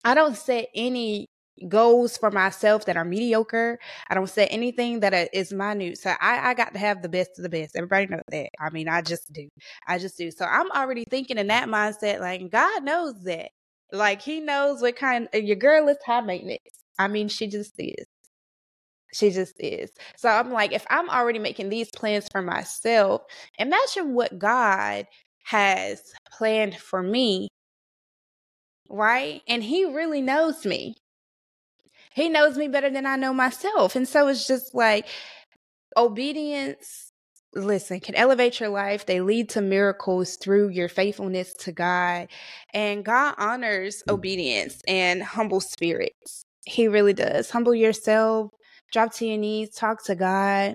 I 0.05 0.15
don't 0.15 0.37
set 0.37 0.69
any 0.75 1.27
goals 1.69 2.17
for 2.17 2.31
myself 2.31 2.87
that 2.87 2.97
are 2.97 3.05
mediocre. 3.05 3.79
I 4.11 4.15
don't 4.15 4.29
set 4.29 4.49
anything 4.51 5.01
that 5.01 5.31
is 5.33 5.53
minute. 5.53 5.99
So 5.99 6.11
I, 6.21 6.51
I 6.51 6.55
got 6.55 6.73
to 6.75 6.79
have 6.79 7.03
the 7.03 7.09
best 7.09 7.39
of 7.39 7.43
the 7.45 7.49
best. 7.49 7.77
Everybody 7.77 8.07
knows 8.07 8.23
that. 8.31 8.49
I 8.61 8.71
mean, 8.71 8.89
I 8.89 9.03
just 9.03 9.33
do. 9.33 9.49
I 9.87 9.99
just 9.99 10.17
do. 10.19 10.31
So 10.31 10.45
I'm 10.45 10.71
already 10.73 11.05
thinking 11.09 11.39
in 11.39 11.49
that 11.49 11.69
mindset, 11.69 12.21
like 12.21 12.51
God 12.51 12.85
knows 12.85 13.15
that. 13.25 13.51
Like 13.93 14.23
he 14.23 14.41
knows 14.41 14.81
what 14.81 14.97
kind 14.97 15.29
of, 15.33 15.45
your 15.45 15.57
girl 15.57 15.87
is 15.89 15.99
high 16.05 16.23
maintenance. 16.23 16.61
I 16.99 17.09
mean, 17.09 17.29
she 17.29 17.47
just 17.47 17.75
is. 17.79 18.07
She 19.13 19.31
just 19.31 19.55
is. 19.61 19.91
So 20.17 20.31
I'm 20.31 20.51
like, 20.51 20.73
if 20.73 20.87
I'm 20.89 21.11
already 21.11 21.39
making 21.39 21.69
these 21.69 21.91
plans 21.91 22.27
for 22.33 22.41
myself, 22.41 23.23
imagine 23.59 24.15
what 24.15 24.39
God 24.39 25.07
has 25.45 26.01
planned 26.33 26.77
for 26.77 27.03
me. 27.03 27.49
Right? 28.89 29.43
And 29.47 29.63
he 29.63 29.85
really 29.85 30.23
knows 30.23 30.65
me. 30.65 30.97
He 32.15 32.29
knows 32.31 32.57
me 32.57 32.69
better 32.69 32.91
than 32.91 33.07
I 33.07 33.17
know 33.17 33.35
myself. 33.35 33.97
And 33.97 34.09
so 34.09 34.29
it's 34.29 34.47
just 34.47 34.75
like 34.75 35.07
obedience 35.97 37.12
listen, 37.55 38.01
can 38.01 38.15
elevate 38.15 38.61
your 38.61 38.69
life. 38.69 39.07
They 39.07 39.21
lead 39.21 39.51
to 39.51 39.61
miracles 39.61 40.37
through 40.37 40.71
your 40.71 40.89
faithfulness 40.89 41.53
to 41.61 41.73
God. 41.73 42.29
And 42.73 43.05
God 43.05 43.35
honors 43.39 44.03
mm. 44.09 44.13
obedience 44.13 44.81
and 44.87 45.23
humble 45.23 45.61
spirits. 45.61 46.45
He 46.65 46.89
really 46.89 47.13
does. 47.13 47.51
Humble 47.51 47.75
yourself, 47.75 48.51
drop 48.93 49.13
to 49.15 49.27
your 49.27 49.39
knees, 49.39 49.71
talk 49.71 50.05
to 50.05 50.15
God. 50.15 50.75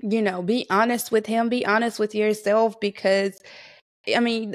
You 0.00 0.20
know, 0.20 0.42
be 0.42 0.66
honest 0.70 1.10
with 1.10 1.26
Him, 1.26 1.48
be 1.48 1.64
honest 1.64 1.98
with 1.98 2.14
yourself 2.14 2.78
because, 2.80 3.40
I 4.14 4.20
mean, 4.20 4.54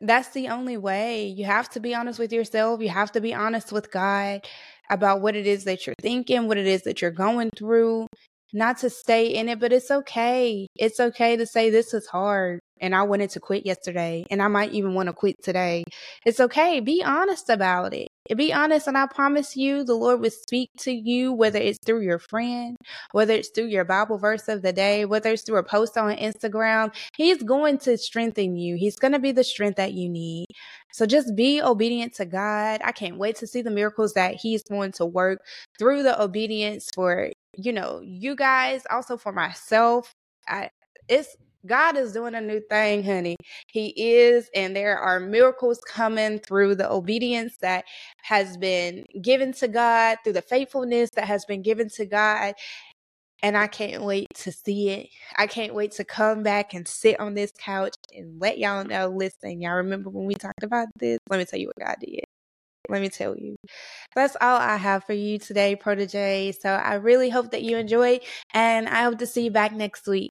that's 0.00 0.28
the 0.30 0.48
only 0.48 0.76
way. 0.76 1.26
You 1.26 1.44
have 1.46 1.68
to 1.70 1.80
be 1.80 1.94
honest 1.94 2.20
with 2.20 2.32
yourself. 2.32 2.80
You 2.80 2.88
have 2.88 3.10
to 3.12 3.20
be 3.20 3.34
honest 3.34 3.72
with 3.72 3.90
God 3.90 4.46
about 4.88 5.20
what 5.20 5.34
it 5.34 5.46
is 5.46 5.64
that 5.64 5.84
you're 5.84 5.96
thinking, 6.00 6.46
what 6.46 6.56
it 6.56 6.66
is 6.66 6.82
that 6.82 7.02
you're 7.02 7.10
going 7.10 7.50
through 7.56 8.06
not 8.52 8.78
to 8.78 8.90
stay 8.90 9.26
in 9.28 9.48
it, 9.48 9.60
but 9.60 9.72
it's 9.72 9.90
okay. 9.90 10.68
It's 10.76 11.00
okay 11.00 11.36
to 11.36 11.46
say 11.46 11.70
this 11.70 11.94
is 11.94 12.06
hard 12.06 12.60
and 12.80 12.94
I 12.94 13.02
wanted 13.02 13.30
to 13.30 13.40
quit 13.40 13.66
yesterday 13.66 14.24
and 14.30 14.42
I 14.42 14.48
might 14.48 14.72
even 14.72 14.94
want 14.94 15.08
to 15.08 15.12
quit 15.12 15.42
today. 15.42 15.84
It's 16.24 16.40
okay. 16.40 16.80
Be 16.80 17.02
honest 17.04 17.50
about 17.50 17.94
it. 17.94 18.08
Be 18.36 18.52
honest, 18.52 18.86
and 18.86 18.98
I 18.98 19.06
promise 19.06 19.56
you, 19.56 19.84
the 19.84 19.94
Lord 19.94 20.20
will 20.20 20.30
speak 20.30 20.68
to 20.80 20.92
you, 20.92 21.32
whether 21.32 21.58
it's 21.58 21.78
through 21.84 22.02
your 22.02 22.18
friend, 22.18 22.76
whether 23.12 23.32
it's 23.32 23.48
through 23.48 23.68
your 23.68 23.86
Bible 23.86 24.18
verse 24.18 24.48
of 24.48 24.60
the 24.60 24.72
day, 24.72 25.06
whether 25.06 25.30
it's 25.30 25.42
through 25.42 25.56
a 25.56 25.62
post 25.62 25.96
on 25.96 26.14
Instagram. 26.14 26.94
He's 27.16 27.42
going 27.42 27.78
to 27.78 27.96
strengthen 27.96 28.56
you. 28.56 28.76
He's 28.76 28.96
going 28.96 29.12
to 29.12 29.18
be 29.18 29.32
the 29.32 29.44
strength 29.44 29.76
that 29.76 29.94
you 29.94 30.10
need. 30.10 30.44
So 30.92 31.06
just 31.06 31.34
be 31.36 31.62
obedient 31.62 32.14
to 32.16 32.26
God. 32.26 32.82
I 32.84 32.92
can't 32.92 33.16
wait 33.16 33.36
to 33.36 33.46
see 33.46 33.62
the 33.62 33.70
miracles 33.70 34.12
that 34.12 34.34
He's 34.34 34.62
going 34.62 34.92
to 34.92 35.06
work 35.06 35.42
through 35.78 36.02
the 36.02 36.20
obedience 36.20 36.90
for 36.94 37.30
you 37.58 37.72
know, 37.72 38.00
you 38.02 38.36
guys, 38.36 38.82
also 38.90 39.16
for 39.16 39.32
myself. 39.32 40.12
I 40.46 40.70
it's 41.08 41.36
God 41.66 41.96
is 41.96 42.12
doing 42.12 42.34
a 42.34 42.40
new 42.40 42.60
thing, 42.70 43.04
honey. 43.04 43.36
He 43.68 43.88
is, 43.96 44.50
and 44.54 44.74
there 44.74 44.98
are 44.98 45.20
miracles 45.20 45.80
coming 45.80 46.38
through 46.38 46.76
the 46.76 46.90
obedience 46.90 47.56
that 47.62 47.84
has 48.22 48.56
been 48.56 49.04
given 49.22 49.52
to 49.54 49.68
God, 49.68 50.18
through 50.24 50.34
the 50.34 50.42
faithfulness 50.42 51.10
that 51.16 51.26
has 51.26 51.44
been 51.44 51.62
given 51.62 51.88
to 51.90 52.06
God. 52.06 52.54
And 53.42 53.56
I 53.56 53.68
can't 53.68 54.02
wait 54.02 54.28
to 54.36 54.52
see 54.52 54.90
it. 54.90 55.08
I 55.36 55.46
can't 55.46 55.74
wait 55.74 55.92
to 55.92 56.04
come 56.04 56.42
back 56.42 56.74
and 56.74 56.88
sit 56.88 57.20
on 57.20 57.34
this 57.34 57.52
couch 57.58 57.94
and 58.16 58.40
let 58.40 58.58
y'all 58.58 58.84
know. 58.84 59.08
Listen, 59.08 59.60
y'all 59.62 59.76
remember 59.76 60.10
when 60.10 60.26
we 60.26 60.34
talked 60.34 60.64
about 60.64 60.88
this? 60.98 61.18
Let 61.30 61.38
me 61.38 61.44
tell 61.46 61.60
you 61.60 61.68
what 61.68 61.86
God 61.86 61.96
did. 62.00 62.24
Let 62.88 63.02
me 63.02 63.08
tell 63.10 63.36
you. 63.36 63.56
That's 64.16 64.36
all 64.40 64.58
I 64.58 64.76
have 64.76 65.04
for 65.04 65.14
you 65.14 65.38
today, 65.38 65.76
Protege. 65.76 66.52
So 66.60 66.70
I 66.70 66.94
really 66.94 67.30
hope 67.30 67.52
that 67.52 67.62
you 67.62 67.78
enjoy, 67.78 68.20
and 68.54 68.88
I 68.88 69.04
hope 69.04 69.18
to 69.18 69.26
see 69.26 69.44
you 69.44 69.50
back 69.52 69.72
next 69.72 70.06
week. 70.08 70.30